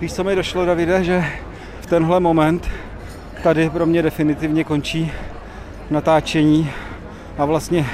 Víš, 0.00 0.14
co 0.14 0.24
mi 0.24 0.36
došlo, 0.36 0.64
Davide, 0.64 1.04
že 1.04 1.24
v 1.80 1.86
tenhle 1.86 2.20
moment 2.20 2.68
tady 3.42 3.70
pro 3.70 3.86
mě 3.86 4.02
definitivně 4.02 4.64
končí 4.64 5.12
natáčení 5.90 6.70
a 7.38 7.44
vlastně 7.44 7.86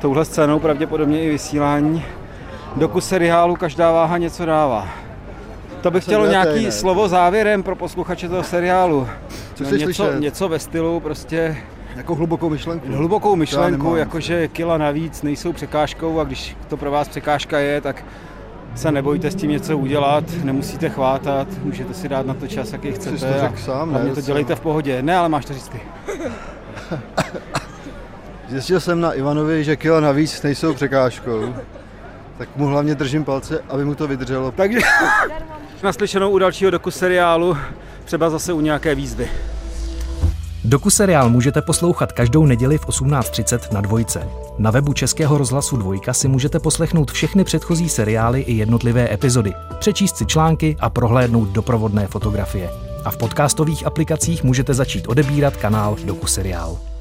touhle 0.00 0.24
scénou 0.24 0.58
pravděpodobně 0.58 1.22
i 1.22 1.30
vysílání. 1.30 2.04
Doku 2.76 3.00
seriálu 3.00 3.56
Každá 3.56 3.92
váha 3.92 4.18
něco 4.18 4.46
dává. 4.46 4.88
To 5.80 5.90
bych 5.90 6.04
chtěl 6.04 6.26
nějaký 6.26 6.72
slovo 6.72 7.08
závěrem 7.08 7.62
pro 7.62 7.76
posluchače 7.76 8.28
toho 8.28 8.42
seriálu. 8.42 9.08
Co 9.54 9.64
no, 9.64 9.70
něco, 9.70 9.84
slyšet? 9.84 10.20
něco 10.20 10.48
ve 10.48 10.58
stylu 10.58 11.00
prostě... 11.00 11.56
Jako 11.96 12.14
hlubokou 12.14 12.50
myšlenku. 12.50 12.92
Hlubokou 12.92 13.36
myšlenku, 13.36 13.96
jakože 13.96 14.48
kila 14.48 14.78
navíc 14.78 15.22
nejsou 15.22 15.52
překážkou 15.52 16.20
a 16.20 16.24
když 16.24 16.56
to 16.68 16.76
pro 16.76 16.90
vás 16.90 17.08
překážka 17.08 17.58
je, 17.58 17.80
tak 17.80 18.04
se 18.74 18.92
nebojte 18.92 19.30
s 19.30 19.34
tím 19.34 19.50
něco 19.50 19.78
udělat, 19.78 20.24
nemusíte 20.44 20.88
chvátat, 20.88 21.48
můžete 21.62 21.94
si 21.94 22.08
dát 22.08 22.26
na 22.26 22.34
to 22.34 22.46
čas, 22.46 22.72
jaký 22.72 22.92
chcete. 22.92 23.16
to 23.16 23.40
řekl 23.40 23.56
sám, 23.56 23.94
a 23.94 23.98
ne? 23.98 24.04
mě 24.04 24.14
to 24.14 24.20
dělejte 24.20 24.54
v 24.54 24.60
pohodě. 24.60 25.02
Ne, 25.02 25.16
ale 25.16 25.28
máš 25.28 25.44
to 25.44 25.54
říct 25.54 25.68
ty. 25.68 25.80
Zjistil 28.48 28.80
jsem 28.80 29.00
na 29.00 29.12
Ivanovi, 29.12 29.64
že 29.64 29.76
kila 29.76 30.00
navíc 30.00 30.42
nejsou 30.42 30.74
překážkou. 30.74 31.54
Tak 32.38 32.56
mu 32.56 32.66
hlavně 32.66 32.94
držím 32.94 33.24
palce, 33.24 33.60
aby 33.68 33.84
mu 33.84 33.94
to 33.94 34.08
vydrželo. 34.08 34.50
Takže 34.50 34.78
naslyšenou 35.82 36.30
u 36.30 36.38
dalšího 36.38 36.70
doku 36.70 36.90
seriálu, 36.90 37.56
třeba 38.04 38.30
zase 38.30 38.52
u 38.52 38.60
nějaké 38.60 38.94
výzvy. 38.94 39.30
Doku 40.64 40.90
seriál 40.90 41.30
můžete 41.30 41.62
poslouchat 41.62 42.12
každou 42.12 42.46
neděli 42.46 42.78
v 42.78 42.86
18.30 42.86 43.74
na 43.74 43.80
Dvojce. 43.80 44.28
Na 44.58 44.70
webu 44.70 44.92
Českého 44.92 45.38
rozhlasu 45.38 45.76
Dvojka 45.76 46.12
si 46.12 46.28
můžete 46.28 46.58
poslechnout 46.58 47.10
všechny 47.10 47.44
předchozí 47.44 47.88
seriály 47.88 48.40
i 48.40 48.52
jednotlivé 48.52 49.14
epizody, 49.14 49.52
přečíst 49.78 50.16
si 50.16 50.26
články 50.26 50.76
a 50.80 50.90
prohlédnout 50.90 51.48
doprovodné 51.48 52.06
fotografie. 52.06 52.70
A 53.04 53.10
v 53.10 53.16
podcastových 53.16 53.86
aplikacích 53.86 54.44
můžete 54.44 54.74
začít 54.74 55.08
odebírat 55.08 55.56
kanál 55.56 55.96
Doku 56.04 56.26
seriál. 56.26 56.91